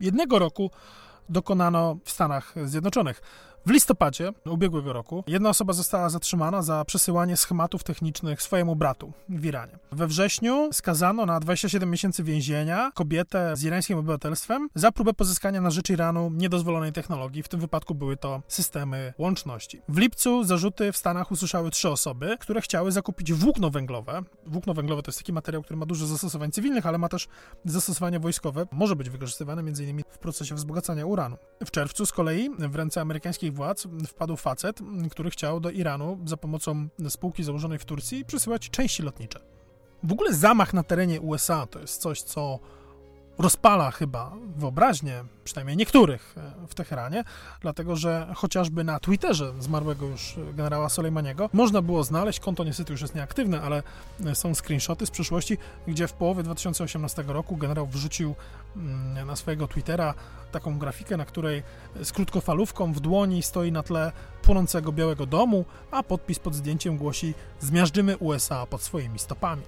jednego 0.00 0.38
roku 0.38 0.70
dokonano 1.28 1.96
w 2.04 2.10
Stanach 2.10 2.54
Zjednoczonych. 2.64 3.22
W 3.66 3.70
listopadzie 3.70 4.32
ubiegłego 4.44 4.92
roku 4.92 5.24
jedna 5.26 5.48
osoba 5.48 5.72
została 5.72 6.08
zatrzymana 6.08 6.62
za 6.62 6.84
przesyłanie 6.84 7.36
schematów 7.36 7.84
technicznych 7.84 8.42
swojemu 8.42 8.76
bratu 8.76 9.12
w 9.28 9.44
Iranie. 9.44 9.78
We 9.92 10.06
wrześniu 10.06 10.68
skazano 10.72 11.26
na 11.26 11.40
27 11.40 11.90
miesięcy 11.90 12.24
więzienia 12.24 12.90
kobietę 12.94 13.56
z 13.56 13.64
irańskim 13.64 13.98
obywatelstwem 13.98 14.68
za 14.74 14.92
próbę 14.92 15.12
pozyskania 15.12 15.60
na 15.60 15.70
rzecz 15.70 15.90
Iranu 15.90 16.30
niedozwolonej 16.30 16.92
technologii. 16.92 17.42
W 17.42 17.48
tym 17.48 17.60
wypadku 17.60 17.94
były 17.94 18.16
to 18.16 18.42
systemy 18.48 19.14
łączności. 19.18 19.82
W 19.88 19.98
lipcu 19.98 20.44
zarzuty 20.44 20.92
w 20.92 20.96
Stanach 20.96 21.32
usłyszały 21.32 21.70
trzy 21.70 21.88
osoby, 21.88 22.36
które 22.40 22.60
chciały 22.60 22.92
zakupić 22.92 23.32
włókno 23.32 23.70
węglowe. 23.70 24.22
Włókno 24.46 24.74
węglowe 24.74 25.02
to 25.02 25.08
jest 25.08 25.18
taki 25.18 25.32
materiał, 25.32 25.62
który 25.62 25.76
ma 25.76 25.86
dużo 25.86 26.06
zastosowań 26.06 26.50
cywilnych, 26.50 26.86
ale 26.86 26.98
ma 26.98 27.08
też 27.08 27.28
zastosowania 27.64 28.20
wojskowe. 28.20 28.66
Może 28.72 28.96
być 28.96 29.10
wykorzystywany 29.10 29.60
m.in. 29.60 30.02
w 30.10 30.18
procesie 30.18 30.54
wzbogacania 30.54 31.06
uranu. 31.06 31.36
W 31.64 31.70
czerwcu 31.70 32.06
z 32.06 32.12
kolei 32.12 32.50
w 32.58 32.74
ręce 32.74 33.00
amerykańskich 33.00 33.55
władz 33.56 33.86
wpadł 34.06 34.36
facet, 34.36 34.78
który 35.10 35.30
chciał 35.30 35.60
do 35.60 35.70
Iranu 35.70 36.18
za 36.24 36.36
pomocą 36.36 36.88
spółki 37.08 37.44
założonej 37.44 37.78
w 37.78 37.84
Turcji 37.84 38.24
przesyłać 38.24 38.70
części 38.70 39.02
lotnicze. 39.02 39.40
W 40.02 40.12
ogóle 40.12 40.34
zamach 40.34 40.74
na 40.74 40.82
terenie 40.82 41.20
USA 41.20 41.66
to 41.66 41.80
jest 41.80 42.00
coś, 42.00 42.22
co 42.22 42.58
rozpala 43.38 43.90
chyba 43.90 44.32
wyobraźnię, 44.56 45.24
przynajmniej 45.44 45.76
niektórych 45.76 46.34
e, 46.36 46.66
w 46.66 46.74
Teheranie, 46.74 47.24
dlatego 47.60 47.96
że 47.96 48.32
chociażby 48.34 48.84
na 48.84 49.00
Twitterze 49.00 49.52
zmarłego 49.58 50.06
już 50.06 50.34
generała 50.54 50.88
Soleimaniego 50.88 51.50
można 51.52 51.82
było 51.82 52.04
znaleźć, 52.04 52.40
konto 52.40 52.64
niestety 52.64 52.92
już 52.92 53.00
jest 53.00 53.14
nieaktywne, 53.14 53.62
ale 53.62 53.82
e, 54.26 54.34
są 54.34 54.54
screenshoty 54.54 55.06
z 55.06 55.10
przeszłości, 55.10 55.58
gdzie 55.88 56.08
w 56.08 56.12
połowie 56.12 56.42
2018 56.42 57.24
roku 57.26 57.56
generał 57.56 57.86
wrzucił 57.86 58.34
mm, 58.76 59.26
na 59.26 59.36
swojego 59.36 59.68
Twittera 59.68 60.14
taką 60.52 60.78
grafikę, 60.78 61.16
na 61.16 61.24
której 61.24 61.62
z 62.02 62.12
krótkofalówką 62.12 62.92
w 62.92 63.00
dłoni 63.00 63.42
stoi 63.42 63.72
na 63.72 63.82
tle 63.82 64.12
płonącego 64.42 64.92
Białego 64.92 65.26
Domu, 65.26 65.64
a 65.90 66.02
podpis 66.02 66.38
pod 66.38 66.54
zdjęciem 66.54 66.96
głosi 66.96 67.34
Zmiażdżymy 67.60 68.16
USA 68.16 68.66
pod 68.66 68.82
swoimi 68.82 69.18
stopami. 69.18 69.62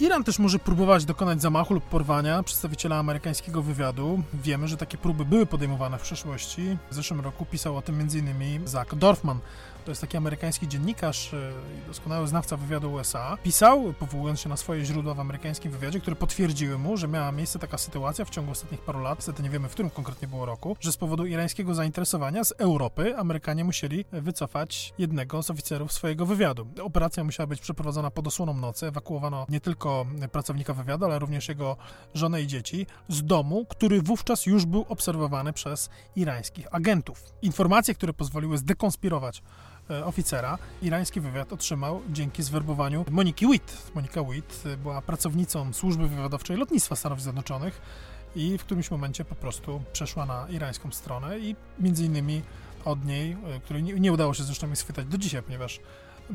Iran 0.00 0.24
też 0.24 0.38
może 0.38 0.58
próbować 0.58 1.04
dokonać 1.04 1.42
zamachu 1.42 1.74
lub 1.74 1.84
porwania 1.84 2.42
przedstawiciela 2.42 2.96
amerykańskiego 2.96 3.62
wywiadu. 3.62 4.22
Wiemy, 4.34 4.68
że 4.68 4.76
takie 4.76 4.98
próby 4.98 5.24
były 5.24 5.46
podejmowane 5.46 5.98
w 5.98 6.02
przeszłości. 6.02 6.78
W 6.90 6.94
zeszłym 6.94 7.20
roku 7.20 7.46
pisał 7.46 7.76
o 7.76 7.82
tym 7.82 8.00
m.in. 8.00 8.68
Zach 8.68 8.94
Dorfman, 8.94 9.38
to 9.86 9.90
jest 9.90 10.00
taki 10.00 10.16
amerykański 10.16 10.68
dziennikarz 10.68 11.34
e, 11.34 11.36
i 11.84 11.86
doskonały 11.86 12.26
znawca 12.26 12.56
wywiadu 12.56 12.92
USA, 12.92 13.36
pisał, 13.42 13.92
powołując 13.98 14.40
się 14.40 14.48
na 14.48 14.56
swoje 14.56 14.84
źródła 14.84 15.14
w 15.14 15.20
amerykańskim 15.20 15.72
wywiadzie, 15.72 16.00
które 16.00 16.16
potwierdziły 16.16 16.78
mu, 16.78 16.96
że 16.96 17.08
miała 17.08 17.32
miejsce 17.32 17.58
taka 17.58 17.78
sytuacja 17.78 18.24
w 18.24 18.30
ciągu 18.30 18.52
ostatnich 18.52 18.80
paru 18.80 19.00
lat, 19.00 19.18
niestety 19.18 19.42
nie 19.42 19.50
wiemy, 19.50 19.68
w 19.68 19.72
którym 19.72 19.90
konkretnie 19.90 20.28
było 20.28 20.46
roku, 20.46 20.76
że 20.80 20.92
z 20.92 20.96
powodu 20.96 21.26
irańskiego 21.26 21.74
zainteresowania 21.74 22.44
z 22.44 22.52
Europy 22.52 23.16
Amerykanie 23.16 23.64
musieli 23.64 24.04
wycofać 24.12 24.94
jednego 24.98 25.42
z 25.42 25.50
oficerów 25.50 25.92
swojego 25.92 26.26
wywiadu. 26.26 26.66
Operacja 26.82 27.24
musiała 27.24 27.46
być 27.46 27.60
przeprowadzona 27.60 28.10
pod 28.10 28.26
osłoną 28.26 28.54
nocy, 28.54 28.86
ewakuowano 28.86 29.46
nie 29.48 29.60
tylko 29.60 30.06
pracownika 30.32 30.74
wywiadu, 30.74 31.04
ale 31.04 31.18
również 31.18 31.48
jego 31.48 31.76
żonę 32.14 32.42
i 32.42 32.46
dzieci 32.46 32.86
z 33.08 33.24
domu, 33.24 33.66
który 33.68 34.02
wówczas 34.02 34.46
już 34.46 34.66
był 34.66 34.86
obserwowany 34.88 35.52
przez 35.52 35.90
irańskich 36.16 36.74
agentów. 36.74 37.24
Informacje, 37.42 37.94
które 37.94 38.12
pozwoliły 38.12 38.58
zdekonspirować 38.58 39.42
oficera 40.04 40.58
irański 40.82 41.20
wywiad 41.20 41.52
otrzymał 41.52 42.02
dzięki 42.10 42.42
zwerbowaniu 42.42 43.04
Moniki 43.10 43.46
Witt. 43.46 43.92
Monika 43.94 44.24
Witt 44.24 44.62
e, 44.66 44.76
była 44.76 45.02
pracownicą 45.02 45.72
służby 45.72 46.08
wywiadowczej 46.08 46.56
lotnictwa 46.56 46.96
Stanów 46.96 47.22
Zjednoczonych 47.22 47.80
i 48.36 48.58
w 48.58 48.64
którymś 48.64 48.90
momencie 48.90 49.24
po 49.24 49.34
prostu 49.34 49.82
przeszła 49.92 50.26
na 50.26 50.46
irańską 50.50 50.90
stronę 50.90 51.38
i 51.38 51.56
między 51.80 52.04
innymi 52.04 52.42
od 52.84 53.04
niej, 53.04 53.32
e, 53.32 53.60
której 53.60 53.82
nie, 53.82 54.12
udało 54.12 54.34
się 54.34 54.42
zresztą 54.42 54.66
mi 54.66 54.76
schwytać 54.76 55.06
do 55.06 55.18
dzisiaj, 55.18 55.42
ponieważ 55.42 55.80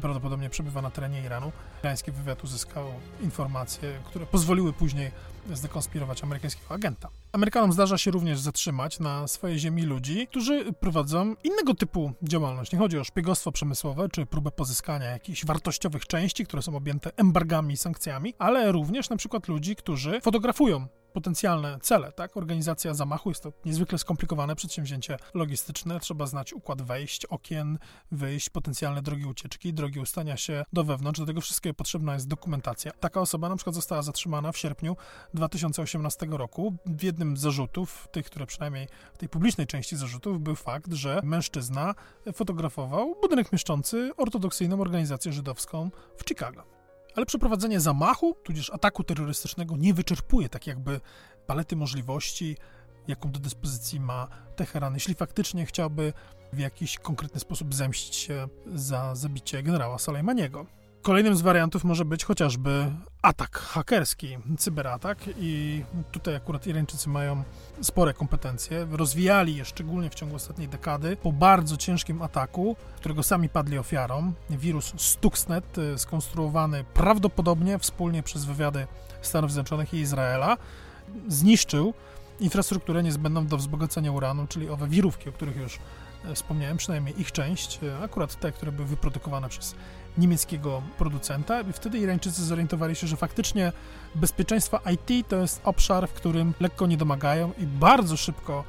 prawdopodobnie 0.01 0.49
przebywa 0.49 0.81
na 0.81 0.91
terenie 0.91 1.21
Iranu. 1.21 1.51
Irański 1.83 2.11
wywiad 2.11 2.43
uzyskał 2.43 2.85
informacje, 3.21 3.93
które 4.05 4.25
pozwoliły 4.25 4.73
później 4.73 5.11
zdekonspirować 5.53 6.23
amerykańskiego 6.23 6.73
agenta. 6.73 7.09
Amerykanom 7.31 7.73
zdarza 7.73 7.97
się 7.97 8.11
również 8.11 8.39
zatrzymać 8.39 8.99
na 8.99 9.27
swojej 9.27 9.59
ziemi 9.59 9.83
ludzi, 9.83 10.27
którzy 10.27 10.73
prowadzą 10.73 11.35
innego 11.43 11.73
typu 11.73 12.11
działalność. 12.23 12.71
Nie 12.71 12.79
chodzi 12.79 12.99
o 12.99 13.03
szpiegostwo 13.03 13.51
przemysłowe 13.51 14.09
czy 14.09 14.25
próbę 14.25 14.51
pozyskania 14.51 15.09
jakichś 15.09 15.45
wartościowych 15.45 16.07
części, 16.07 16.45
które 16.45 16.61
są 16.61 16.75
objęte 16.75 17.11
embargami 17.17 17.73
i 17.73 17.77
sankcjami, 17.77 18.33
ale 18.39 18.71
również 18.71 19.09
na 19.09 19.17
przykład 19.17 19.47
ludzi, 19.47 19.75
którzy 19.75 20.21
fotografują 20.21 20.87
potencjalne 21.13 21.79
cele, 21.81 22.11
tak? 22.11 22.37
Organizacja 22.37 22.93
zamachu 22.93 23.29
jest 23.29 23.43
to 23.43 23.53
niezwykle 23.65 23.97
skomplikowane 23.97 24.55
przedsięwzięcie 24.55 25.17
logistyczne. 25.33 25.99
Trzeba 25.99 26.25
znać 26.25 26.53
układ 26.53 26.81
wejść, 26.81 27.25
okien, 27.25 27.77
wyjść, 28.11 28.49
potencjalne 28.49 29.01
drogi 29.01 29.25
ucieczki, 29.25 29.73
drogi 29.73 29.99
ustania 29.99 30.37
się 30.37 30.63
do 30.73 30.83
wewnątrz. 30.83 31.19
Do 31.19 31.25
tego 31.25 31.41
wszystkiego 31.41 31.73
potrzebna 31.73 32.13
jest 32.13 32.27
dokumentacja. 32.27 32.91
Taka 32.91 33.21
osoba 33.21 33.49
na 33.49 33.55
przykład 33.55 33.75
została 33.75 34.01
zatrzymana 34.01 34.51
w 34.51 34.57
sierpniu 34.57 34.97
2018 35.33 36.27
roku. 36.29 36.75
W 36.85 37.03
jednym 37.03 37.37
z 37.37 37.41
zarzutów, 37.41 38.07
tych, 38.11 38.25
które 38.25 38.45
przynajmniej 38.45 38.87
w 39.13 39.17
tej 39.17 39.29
publicznej 39.29 39.67
części 39.67 39.97
zarzutów, 39.97 40.41
był 40.41 40.55
fakt, 40.55 40.93
że 40.93 41.21
mężczyzna 41.23 41.95
fotografował 42.33 43.15
budynek 43.21 43.51
mieszczący 43.51 44.11
ortodoksyjną 44.17 44.81
organizację 44.81 45.33
żydowską 45.33 45.91
w 46.17 46.27
Chicago. 46.27 46.80
Ale 47.15 47.25
przeprowadzenie 47.25 47.79
zamachu, 47.79 48.35
tudzież 48.43 48.69
ataku 48.69 49.03
terrorystycznego 49.03 49.77
nie 49.77 49.93
wyczerpuje 49.93 50.49
tak 50.49 50.67
jakby 50.67 51.01
palety 51.47 51.75
możliwości, 51.75 52.57
jaką 53.07 53.31
do 53.31 53.39
dyspozycji 53.39 53.99
ma 53.99 54.27
Teheran, 54.55 54.93
jeśli 54.93 55.15
faktycznie 55.15 55.65
chciałby 55.65 56.13
w 56.53 56.59
jakiś 56.59 56.97
konkretny 56.97 57.39
sposób 57.39 57.75
zemścić 57.75 58.15
się 58.15 58.47
za 58.65 59.15
zabicie 59.15 59.63
generała 59.63 59.99
Soleimaniego. 59.99 60.65
Kolejnym 61.01 61.35
z 61.35 61.41
wariantów 61.41 61.83
może 61.83 62.05
być 62.05 62.25
chociażby 62.25 62.91
atak 63.21 63.59
hakerski, 63.59 64.37
cyberatak 64.57 65.17
i 65.39 65.83
tutaj 66.11 66.35
akurat 66.35 66.67
Irańczycy 66.67 67.09
mają 67.09 67.43
spore 67.81 68.13
kompetencje. 68.13 68.87
Rozwijali 68.91 69.55
je 69.55 69.65
szczególnie 69.65 70.09
w 70.09 70.15
ciągu 70.15 70.35
ostatniej 70.35 70.67
dekady 70.67 71.17
po 71.17 71.31
bardzo 71.31 71.77
ciężkim 71.77 72.21
ataku, 72.21 72.75
którego 72.95 73.23
sami 73.23 73.49
padli 73.49 73.77
ofiarą. 73.77 74.33
Wirus 74.49 74.93
Stuxnet, 74.97 75.77
y, 75.77 75.97
skonstruowany 75.97 76.83
prawdopodobnie 76.93 77.79
wspólnie 77.79 78.23
przez 78.23 78.45
wywiady 78.45 78.87
Stanów 79.21 79.51
Zjednoczonych 79.51 79.93
i 79.93 79.97
Izraela, 79.97 80.57
zniszczył 81.27 81.93
infrastrukturę 82.39 83.03
niezbędną 83.03 83.47
do 83.47 83.57
wzbogacenia 83.57 84.11
uranu, 84.11 84.47
czyli 84.47 84.69
owe 84.69 84.87
wirówki, 84.87 85.29
o 85.29 85.31
których 85.31 85.55
już 85.55 85.79
e, 86.25 86.35
wspomniałem, 86.35 86.77
przynajmniej 86.77 87.21
ich 87.21 87.31
część, 87.31 87.79
e, 87.83 88.03
akurat 88.03 88.39
te, 88.39 88.51
które 88.51 88.71
były 88.71 88.87
wyprodukowane 88.87 89.49
przez 89.49 89.75
niemieckiego 90.17 90.81
producenta 90.97 91.61
i 91.61 91.73
wtedy 91.73 91.97
Irańczycy 91.97 92.45
zorientowali 92.45 92.95
się, 92.95 93.07
że 93.07 93.17
faktycznie 93.17 93.71
bezpieczeństwo 94.15 94.79
IT 94.93 95.27
to 95.27 95.35
jest 95.35 95.61
obszar, 95.63 96.07
w 96.07 96.13
którym 96.13 96.53
lekko 96.59 96.87
nie 96.87 96.97
domagają 96.97 97.51
i 97.57 97.65
bardzo 97.65 98.17
szybko 98.17 98.63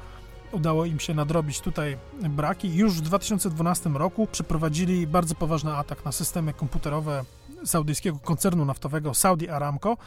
udało 0.51 0.85
im 0.85 0.99
się 0.99 1.13
nadrobić 1.13 1.61
tutaj 1.61 1.97
braki. 2.29 2.75
Już 2.75 2.93
w 2.93 3.01
2012 3.01 3.89
roku 3.89 4.27
przeprowadzili 4.31 5.07
bardzo 5.07 5.35
poważny 5.35 5.73
atak 5.73 6.05
na 6.05 6.11
systemy 6.11 6.53
komputerowe 6.53 7.25
saudyjskiego 7.65 8.19
koncernu 8.19 8.65
naftowego 8.65 9.13
Saudi 9.13 9.49
Aramco. 9.49 9.97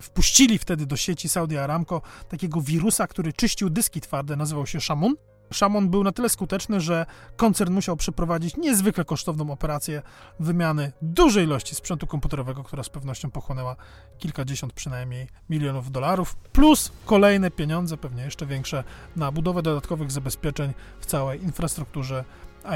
Wpuścili 0.00 0.58
wtedy 0.58 0.86
do 0.86 0.96
sieci 0.96 1.28
Saudi 1.28 1.58
Aramco 1.58 2.02
takiego 2.28 2.60
wirusa, 2.60 3.06
który 3.06 3.32
czyścił 3.32 3.70
dyski 3.70 4.00
twarde, 4.00 4.36
nazywał 4.36 4.66
się 4.66 4.80
Shamun. 4.80 5.14
Szamon 5.52 5.88
był 5.88 6.04
na 6.04 6.12
tyle 6.12 6.28
skuteczny, 6.28 6.80
że 6.80 7.06
koncern 7.36 7.72
musiał 7.72 7.96
przeprowadzić 7.96 8.56
niezwykle 8.56 9.04
kosztowną 9.04 9.50
operację 9.50 10.02
wymiany 10.40 10.92
dużej 11.02 11.44
ilości 11.44 11.74
sprzętu 11.74 12.06
komputerowego, 12.06 12.64
która 12.64 12.82
z 12.82 12.88
pewnością 12.88 13.30
pochłonęła 13.30 13.76
kilkadziesiąt 14.18 14.72
przynajmniej 14.72 15.28
milionów 15.50 15.90
dolarów, 15.90 16.36
plus 16.36 16.92
kolejne 17.06 17.50
pieniądze, 17.50 17.96
pewnie 17.96 18.22
jeszcze 18.22 18.46
większe, 18.46 18.84
na 19.16 19.32
budowę 19.32 19.62
dodatkowych 19.62 20.10
zabezpieczeń 20.10 20.72
w 21.00 21.06
całej 21.06 21.42
infrastrukturze 21.42 22.24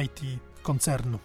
IT 0.05 0.41
koncernu. 0.63 1.19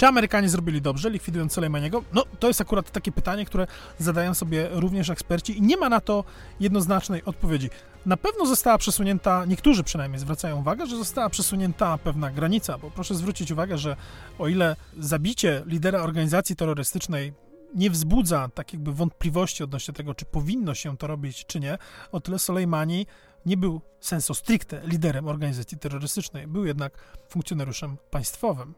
Czy 0.00 0.06
Amerykanie 0.06 0.48
zrobili 0.48 0.82
dobrze, 0.82 1.10
likwidując 1.10 1.52
Soleimaniego? 1.52 2.04
No, 2.12 2.24
to 2.38 2.48
jest 2.48 2.60
akurat 2.60 2.90
takie 2.90 3.12
pytanie, 3.12 3.44
które 3.44 3.66
zadają 3.98 4.34
sobie 4.34 4.68
również 4.72 5.10
eksperci 5.10 5.58
i 5.58 5.62
nie 5.62 5.76
ma 5.76 5.88
na 5.88 6.00
to 6.00 6.24
jednoznacznej 6.60 7.24
odpowiedzi. 7.24 7.70
Na 8.06 8.16
pewno 8.16 8.46
została 8.46 8.78
przesunięta, 8.78 9.44
niektórzy 9.44 9.84
przynajmniej 9.84 10.20
zwracają 10.20 10.60
uwagę, 10.60 10.86
że 10.86 10.96
została 10.96 11.30
przesunięta 11.30 11.98
pewna 11.98 12.30
granica, 12.30 12.78
bo 12.78 12.90
proszę 12.90 13.14
zwrócić 13.14 13.50
uwagę, 13.50 13.78
że 13.78 13.96
o 14.38 14.48
ile 14.48 14.76
zabicie 14.98 15.62
lidera 15.66 16.02
organizacji 16.02 16.56
terrorystycznej 16.56 17.32
nie 17.74 17.90
wzbudza 17.90 18.48
tak 18.54 18.72
jakby 18.72 18.92
wątpliwości 18.92 19.64
odnośnie 19.64 19.94
tego, 19.94 20.14
czy 20.14 20.24
powinno 20.24 20.74
się 20.74 20.96
to 20.96 21.06
robić, 21.06 21.46
czy 21.46 21.60
nie, 21.60 21.78
o 22.12 22.20
tyle 22.20 22.38
Soleimani 22.38 23.06
nie 23.46 23.56
był 23.56 23.80
senso 24.00 24.34
stricte 24.34 24.80
liderem 24.84 25.28
organizacji 25.28 25.78
terrorystycznej, 25.78 26.46
był 26.46 26.64
jednak 26.64 26.98
funkcjonariuszem 27.28 27.96
państwowym. 28.10 28.74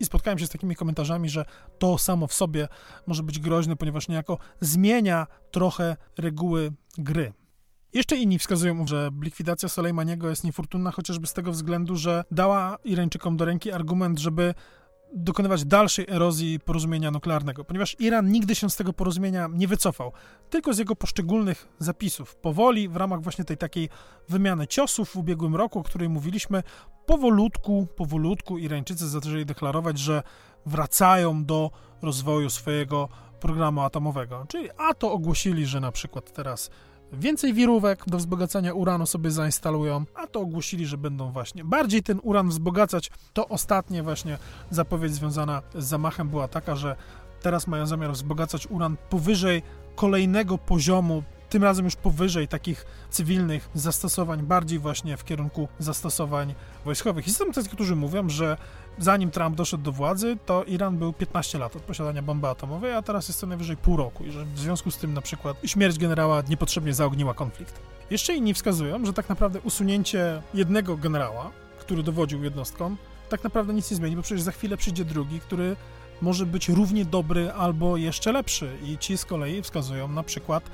I 0.00 0.04
spotkałem 0.04 0.38
się 0.38 0.46
z 0.46 0.50
takimi 0.50 0.76
komentarzami, 0.76 1.28
że 1.28 1.44
to 1.78 1.98
samo 1.98 2.26
w 2.26 2.34
sobie 2.34 2.68
może 3.06 3.22
być 3.22 3.38
groźne, 3.38 3.76
ponieważ 3.76 4.08
niejako 4.08 4.38
zmienia 4.60 5.26
trochę 5.50 5.96
reguły 6.18 6.72
gry. 6.98 7.32
Jeszcze 7.92 8.16
inni 8.16 8.38
wskazują, 8.38 8.86
że 8.86 9.10
likwidacja 9.22 9.68
Soleimaniego 9.68 10.30
jest 10.30 10.44
niefortunna 10.44 10.90
chociażby 10.90 11.26
z 11.26 11.32
tego 11.32 11.52
względu, 11.52 11.96
że 11.96 12.24
dała 12.30 12.78
Irańczykom 12.84 13.36
do 13.36 13.44
ręki 13.44 13.72
argument, 13.72 14.18
żeby 14.18 14.54
dokonywać 15.12 15.64
dalszej 15.64 16.06
erozji 16.08 16.60
porozumienia 16.60 17.10
nuklearnego, 17.10 17.64
ponieważ 17.64 17.96
Iran 17.98 18.30
nigdy 18.30 18.54
się 18.54 18.70
z 18.70 18.76
tego 18.76 18.92
porozumienia 18.92 19.48
nie 19.52 19.68
wycofał, 19.68 20.12
tylko 20.50 20.74
z 20.74 20.78
jego 20.78 20.96
poszczególnych 20.96 21.68
zapisów. 21.78 22.36
Powoli, 22.36 22.88
w 22.88 22.96
ramach 22.96 23.22
właśnie 23.22 23.44
tej 23.44 23.56
takiej 23.56 23.88
wymiany 24.28 24.66
ciosów 24.66 25.10
w 25.10 25.16
ubiegłym 25.16 25.56
roku, 25.56 25.78
o 25.78 25.82
której 25.82 26.08
mówiliśmy, 26.08 26.62
powolutku, 27.06 27.86
powolutku 27.96 28.58
Irańczycy 28.58 29.08
zaczęli 29.08 29.46
deklarować, 29.46 29.98
że 29.98 30.22
wracają 30.66 31.44
do 31.44 31.70
rozwoju 32.02 32.50
swojego 32.50 33.08
programu 33.40 33.80
atomowego. 33.80 34.46
Czyli 34.48 34.68
a 34.78 34.94
to 34.94 35.12
ogłosili, 35.12 35.66
że 35.66 35.80
na 35.80 35.92
przykład 35.92 36.32
teraz 36.32 36.70
więcej 37.12 37.54
wirówek 37.54 38.04
do 38.06 38.18
wzbogacania 38.18 38.74
uranu 38.74 39.06
sobie 39.06 39.30
zainstalują, 39.30 40.04
a 40.14 40.26
to 40.26 40.40
ogłosili, 40.40 40.86
że 40.86 40.98
będą 40.98 41.32
właśnie 41.32 41.64
bardziej 41.64 42.02
ten 42.02 42.20
uran 42.22 42.48
wzbogacać. 42.48 43.10
To 43.32 43.48
ostatnie 43.48 44.02
właśnie 44.02 44.38
zapowiedź 44.70 45.14
związana 45.14 45.62
z 45.74 45.84
zamachem 45.84 46.28
była 46.28 46.48
taka, 46.48 46.76
że 46.76 46.96
teraz 47.42 47.66
mają 47.66 47.86
zamiar 47.86 48.12
wzbogacać 48.12 48.66
uran 48.70 48.96
powyżej 49.10 49.62
kolejnego 49.94 50.58
poziomu 50.58 51.22
tym 51.50 51.64
razem 51.64 51.84
już 51.84 51.96
powyżej 51.96 52.48
takich 52.48 52.86
cywilnych 53.10 53.70
zastosowań, 53.74 54.42
bardziej 54.42 54.78
właśnie 54.78 55.16
w 55.16 55.24
kierunku 55.24 55.68
zastosowań 55.78 56.54
wojskowych. 56.84 57.28
I 57.28 57.30
są 57.30 57.52
tacy, 57.52 57.68
którzy 57.68 57.96
mówią, 57.96 58.28
że 58.28 58.56
zanim 58.98 59.30
Trump 59.30 59.56
doszedł 59.56 59.82
do 59.82 59.92
władzy, 59.92 60.36
to 60.46 60.64
Iran 60.64 60.98
był 60.98 61.12
15 61.12 61.58
lat 61.58 61.76
od 61.76 61.82
posiadania 61.82 62.22
bomby 62.22 62.48
atomowej, 62.48 62.92
a 62.92 63.02
teraz 63.02 63.28
jest 63.28 63.40
to 63.40 63.46
najwyżej 63.46 63.76
pół 63.76 63.96
roku 63.96 64.24
i 64.24 64.30
że 64.30 64.44
w 64.44 64.58
związku 64.58 64.90
z 64.90 64.98
tym 64.98 65.14
na 65.14 65.20
przykład 65.20 65.56
śmierć 65.64 65.98
generała 65.98 66.42
niepotrzebnie 66.48 66.94
zaogniła 66.94 67.34
konflikt. 67.34 67.80
Jeszcze 68.10 68.34
inni 68.34 68.54
wskazują, 68.54 69.04
że 69.04 69.12
tak 69.12 69.28
naprawdę 69.28 69.60
usunięcie 69.60 70.42
jednego 70.54 70.96
generała, 70.96 71.50
który 71.78 72.02
dowodził 72.02 72.44
jednostką, 72.44 72.96
tak 73.28 73.44
naprawdę 73.44 73.74
nic 73.74 73.90
nie 73.90 73.96
zmieni, 73.96 74.16
bo 74.16 74.22
przecież 74.22 74.42
za 74.42 74.52
chwilę 74.52 74.76
przyjdzie 74.76 75.04
drugi, 75.04 75.40
który 75.40 75.76
może 76.22 76.46
być 76.46 76.68
równie 76.68 77.04
dobry 77.04 77.52
albo 77.52 77.96
jeszcze 77.96 78.32
lepszy. 78.32 78.76
I 78.84 78.98
ci 78.98 79.18
z 79.18 79.24
kolei 79.24 79.62
wskazują 79.62 80.08
na 80.08 80.22
przykład 80.22 80.70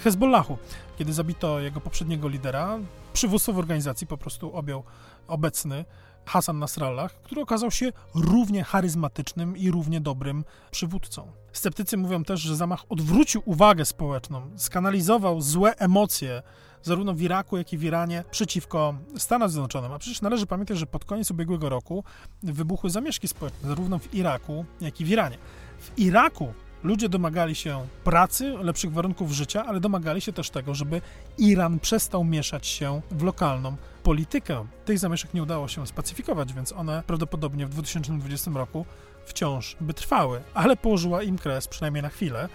Hezbollahu. 0.00 0.58
Kiedy 0.98 1.12
zabito 1.12 1.60
jego 1.60 1.80
poprzedniego 1.80 2.28
lidera, 2.28 2.78
przywództwo 3.12 3.52
w 3.52 3.58
organizacji 3.58 4.06
po 4.06 4.18
prostu 4.18 4.56
objął 4.56 4.82
obecny 5.28 5.84
Hassan 6.26 6.58
Nasrallah, 6.58 7.14
który 7.22 7.40
okazał 7.40 7.70
się 7.70 7.92
równie 8.14 8.64
charyzmatycznym 8.64 9.56
i 9.56 9.70
równie 9.70 10.00
dobrym 10.00 10.44
przywódcą. 10.70 11.32
Sceptycy 11.52 11.96
mówią 11.96 12.24
też, 12.24 12.40
że 12.40 12.56
zamach 12.56 12.84
odwrócił 12.88 13.42
uwagę 13.44 13.84
społeczną, 13.84 14.50
skanalizował 14.56 15.40
złe 15.40 15.76
emocje 15.76 16.42
zarówno 16.82 17.14
w 17.14 17.22
Iraku, 17.22 17.56
jak 17.56 17.72
i 17.72 17.78
w 17.78 17.84
Iranie 17.84 18.24
przeciwko 18.30 18.94
Stanom 19.18 19.48
Zjednoczonym. 19.48 19.92
A 19.92 19.98
przecież 19.98 20.22
należy 20.22 20.46
pamiętać, 20.46 20.78
że 20.78 20.86
pod 20.86 21.04
koniec 21.04 21.30
ubiegłego 21.30 21.68
roku 21.68 22.04
wybuchły 22.42 22.90
zamieszki 22.90 23.28
społeczne, 23.28 23.68
zarówno 23.68 23.98
w 23.98 24.14
Iraku, 24.14 24.64
jak 24.80 25.00
i 25.00 25.04
w 25.04 25.08
Iranie. 25.08 25.38
W 25.78 25.98
Iraku 25.98 26.52
ludzie 26.82 27.08
domagali 27.08 27.54
się 27.54 27.86
pracy, 28.04 28.54
lepszych 28.62 28.92
warunków 28.92 29.32
życia, 29.32 29.64
ale 29.66 29.80
domagali 29.80 30.20
się 30.20 30.32
też 30.32 30.50
tego, 30.50 30.74
żeby 30.74 31.00
Iran 31.38 31.78
przestał 31.78 32.24
mieszać 32.24 32.66
się 32.66 33.00
w 33.10 33.22
lokalną 33.22 33.76
politykę. 34.02 34.66
Tych 34.84 34.98
zamieszek 34.98 35.34
nie 35.34 35.42
udało 35.42 35.68
się 35.68 35.86
spacyfikować, 35.86 36.52
więc 36.52 36.72
one 36.72 37.02
prawdopodobnie 37.06 37.66
w 37.66 37.70
2020 37.70 38.50
roku 38.54 38.86
wciąż 39.24 39.76
by 39.80 39.94
trwały, 39.94 40.42
ale 40.54 40.76
położyła 40.76 41.22
im 41.22 41.38
kres 41.38 41.68
przynajmniej 41.68 42.02
na 42.02 42.08
chwilę 42.08 42.48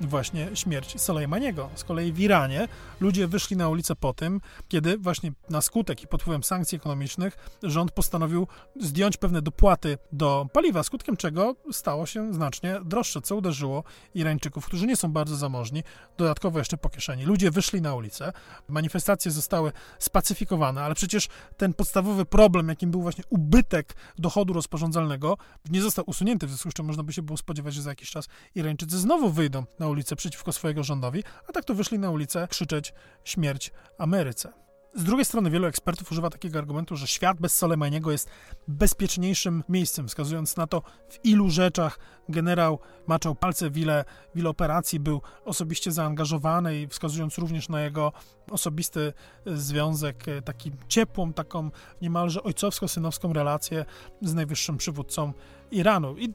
właśnie 0.00 0.48
śmierć 0.54 1.00
Soleimaniego. 1.00 1.70
Z 1.74 1.84
kolei 1.84 2.12
w 2.12 2.20
Iranie 2.20 2.68
ludzie 3.00 3.28
wyszli 3.28 3.56
na 3.56 3.68
ulicę 3.68 3.96
po 3.96 4.12
tym, 4.12 4.40
kiedy 4.68 4.98
właśnie 4.98 5.32
na 5.50 5.60
skutek 5.60 6.02
i 6.02 6.06
pod 6.06 6.22
wpływem 6.22 6.44
sankcji 6.44 6.76
ekonomicznych 6.76 7.36
rząd 7.62 7.92
postanowił 7.92 8.46
zdjąć 8.80 9.16
pewne 9.16 9.42
dopłaty 9.42 9.98
do 10.12 10.46
paliwa, 10.52 10.82
skutkiem 10.82 11.16
czego 11.16 11.56
stało 11.72 12.06
się 12.06 12.34
znacznie 12.34 12.80
droższe, 12.84 13.20
co 13.20 13.36
uderzyło 13.36 13.84
Irańczyków, 14.14 14.66
którzy 14.66 14.86
nie 14.86 14.96
są 14.96 15.12
bardzo 15.12 15.36
zamożni, 15.36 15.82
dodatkowo 16.18 16.58
jeszcze 16.58 16.76
po 16.76 16.88
kieszeni. 16.88 17.24
Ludzie 17.24 17.50
wyszli 17.50 17.82
na 17.82 17.94
ulicę, 17.94 18.32
manifestacje 18.68 19.30
zostały 19.30 19.72
spacyfikowane, 19.98 20.82
ale 20.82 20.94
przecież 20.94 21.28
ten 21.56 21.74
podstawowy 21.74 22.24
problem, 22.24 22.68
jakim 22.68 22.90
był 22.90 23.02
właśnie 23.02 23.24
ubytek 23.30 23.96
dochodu 24.18 24.52
rozporządzalnego, 24.52 25.36
nie 25.70 25.82
został 25.82 26.04
usunięty, 26.08 26.46
w 26.46 26.50
związku 26.50 26.70
z 26.70 26.74
czym 26.74 26.86
można 26.86 27.02
by 27.02 27.12
się 27.12 27.22
było 27.22 27.36
spodziewać, 27.36 27.74
że 27.74 27.82
za 27.82 27.90
jakiś 27.90 28.10
czas 28.10 28.28
Irańczycy 28.54 28.98
znowu 28.98 29.30
wyjdą 29.30 29.64
na 29.78 29.88
ulicę 29.90 30.16
przeciwko 30.16 30.52
swojego 30.52 30.82
rządowi, 30.82 31.24
a 31.48 31.52
tak 31.52 31.64
to 31.64 31.74
wyszli 31.74 31.98
na 31.98 32.10
ulicę 32.10 32.48
krzyczeć 32.50 32.94
śmierć 33.24 33.72
Ameryce. 33.98 34.52
Z 34.94 35.04
drugiej 35.04 35.24
strony 35.24 35.50
wielu 35.50 35.66
ekspertów 35.66 36.12
używa 36.12 36.30
takiego 36.30 36.58
argumentu, 36.58 36.96
że 36.96 37.06
świat 37.06 37.40
bez 37.40 37.56
Soleimaniego 37.56 38.12
jest 38.12 38.30
bezpieczniejszym 38.68 39.64
miejscem, 39.68 40.08
wskazując 40.08 40.56
na 40.56 40.66
to, 40.66 40.82
w 41.08 41.24
ilu 41.24 41.50
rzeczach 41.50 41.98
generał 42.28 42.78
maczał 43.06 43.34
palce, 43.34 43.70
w 43.70 43.78
ile, 43.78 44.04
w 44.34 44.38
ile 44.38 44.48
operacji 44.48 45.00
był 45.00 45.20
osobiście 45.44 45.92
zaangażowany 45.92 46.80
i 46.80 46.88
wskazując 46.88 47.38
również 47.38 47.68
na 47.68 47.82
jego 47.82 48.12
osobisty 48.50 49.12
związek, 49.46 50.28
e, 50.28 50.42
taki 50.42 50.72
ciepłą, 50.88 51.32
taką 51.32 51.70
niemalże 52.02 52.40
ojcowsko-synowską 52.42 53.32
relację 53.32 53.84
z 54.22 54.34
najwyższym 54.34 54.76
przywódcą 54.76 55.32
Iranu. 55.70 56.16
I 56.18 56.34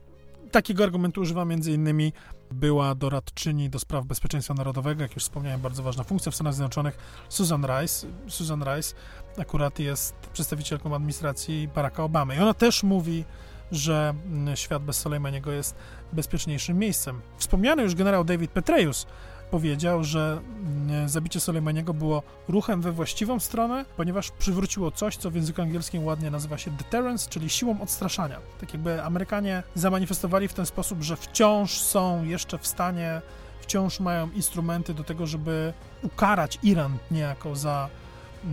takiego 0.51 0.83
argumentu 0.83 1.21
używa 1.21 1.45
między 1.45 1.71
innymi 1.71 2.13
była 2.51 2.95
doradczyni 2.95 3.69
do 3.69 3.79
spraw 3.79 4.05
bezpieczeństwa 4.05 4.53
narodowego, 4.53 5.01
jak 5.01 5.15
już 5.15 5.23
wspomniałem, 5.23 5.61
bardzo 5.61 5.83
ważna 5.83 6.03
funkcja 6.03 6.31
w 6.31 6.35
Stanach 6.35 6.53
Zjednoczonych, 6.53 6.97
Susan 7.29 7.65
Rice. 7.65 8.07
Susan 8.27 8.63
Rice 8.63 8.95
akurat 9.37 9.79
jest 9.79 10.15
przedstawicielką 10.33 10.95
administracji 10.95 11.67
Baracka 11.75 12.03
Obamy 12.03 12.35
i 12.35 12.39
ona 12.39 12.53
też 12.53 12.83
mówi, 12.83 13.25
że 13.71 14.13
mm, 14.25 14.55
świat 14.55 14.83
bez 14.83 14.97
Soleimaniego 14.97 15.51
jest 15.51 15.75
bezpieczniejszym 16.13 16.79
miejscem. 16.79 17.21
Wspomniany 17.37 17.83
już 17.83 17.95
generał 17.95 18.23
David 18.23 18.51
Petraeus 18.51 19.07
powiedział, 19.51 20.03
że 20.03 20.41
mm, 20.87 21.09
zabicie 21.09 21.39
Soleimaniego 21.39 21.93
było 21.93 22.23
ruchem 22.47 22.81
we 22.81 22.91
właściwą 22.91 23.39
stronę, 23.39 23.85
ponieważ 23.97 24.31
przywróciło 24.31 24.91
coś, 24.91 25.17
co 25.17 25.31
w 25.31 25.35
języku 25.35 25.61
angielskim 25.61 26.05
ładnie 26.05 26.31
nazywa 26.31 26.57
się 26.57 26.71
deterrence, 26.71 27.29
czyli 27.29 27.49
siłą 27.49 27.81
odstraszania. 27.81 28.39
Tak 28.59 28.73
jakby 28.73 29.03
Amerykanie 29.03 29.63
zamanifestowali 29.75 30.47
w 30.47 30.53
ten 30.53 30.65
sposób, 30.65 31.03
że 31.03 31.15
wciąż 31.15 31.79
są 31.79 32.23
jeszcze 32.23 32.57
w 32.57 32.67
stanie, 32.67 33.21
wciąż 33.61 33.99
mają 33.99 34.31
instrumenty 34.31 34.93
do 34.93 35.03
tego, 35.03 35.27
żeby 35.27 35.73
ukarać 36.03 36.59
Iran 36.63 36.97
niejako 37.11 37.55
za 37.55 37.89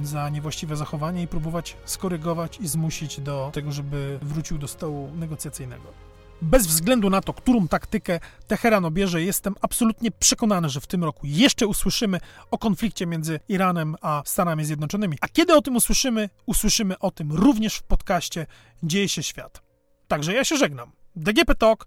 za 0.03 0.29
niewłaściwe 0.29 0.77
zachowanie 0.77 1.23
i 1.23 1.27
próbować 1.27 1.77
skorygować 1.85 2.59
i 2.61 2.69
zmusić 2.69 3.21
do 3.21 3.51
tego, 3.55 3.73
żeby 3.73 4.19
wrócił 4.23 4.59
do 4.59 4.69
stołu 4.69 5.11
negocjacyjnego 5.15 6.12
bez 6.43 6.67
względu 6.67 7.11
na 7.11 7.21
to, 7.21 7.33
którą 7.33 7.69
taktykę 7.69 8.21
Teheran 8.47 8.85
obierze, 8.85 9.23
jestem 9.23 9.55
absolutnie 9.61 10.11
przekonany, 10.11 10.69
że 10.69 10.81
w 10.81 10.87
tym 10.87 11.05
roku 11.05 11.27
jeszcze 11.27 11.67
usłyszymy 11.67 12.21
o 12.51 12.59
konflikcie 12.59 13.07
między 13.07 13.41
Iranem 13.49 13.97
a 14.01 14.23
Stanami 14.27 14.65
Zjednoczonymi. 14.65 15.17
A 15.21 15.29
kiedy 15.29 15.55
o 15.55 15.63
tym 15.63 15.77
usłyszymy, 15.77 16.31
usłyszymy 16.47 16.99
o 16.99 17.11
tym 17.11 17.33
również 17.33 17.77
w 17.77 17.83
podcaście 17.83 18.47
Dzieje 18.83 19.09
się 19.09 19.23
świat. 19.23 19.63
Także 20.09 20.33
ja 20.35 20.45
się 20.45 20.57
żegnam. 20.57 20.93
DGP 21.17 21.55
Talk, 21.55 21.87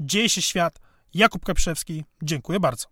Dzieje 0.00 0.28
się 0.28 0.42
świat, 0.42 0.80
Jakub 1.14 1.44
Kaprzewski, 1.44 2.04
dziękuję 2.22 2.60
bardzo. 2.60 2.86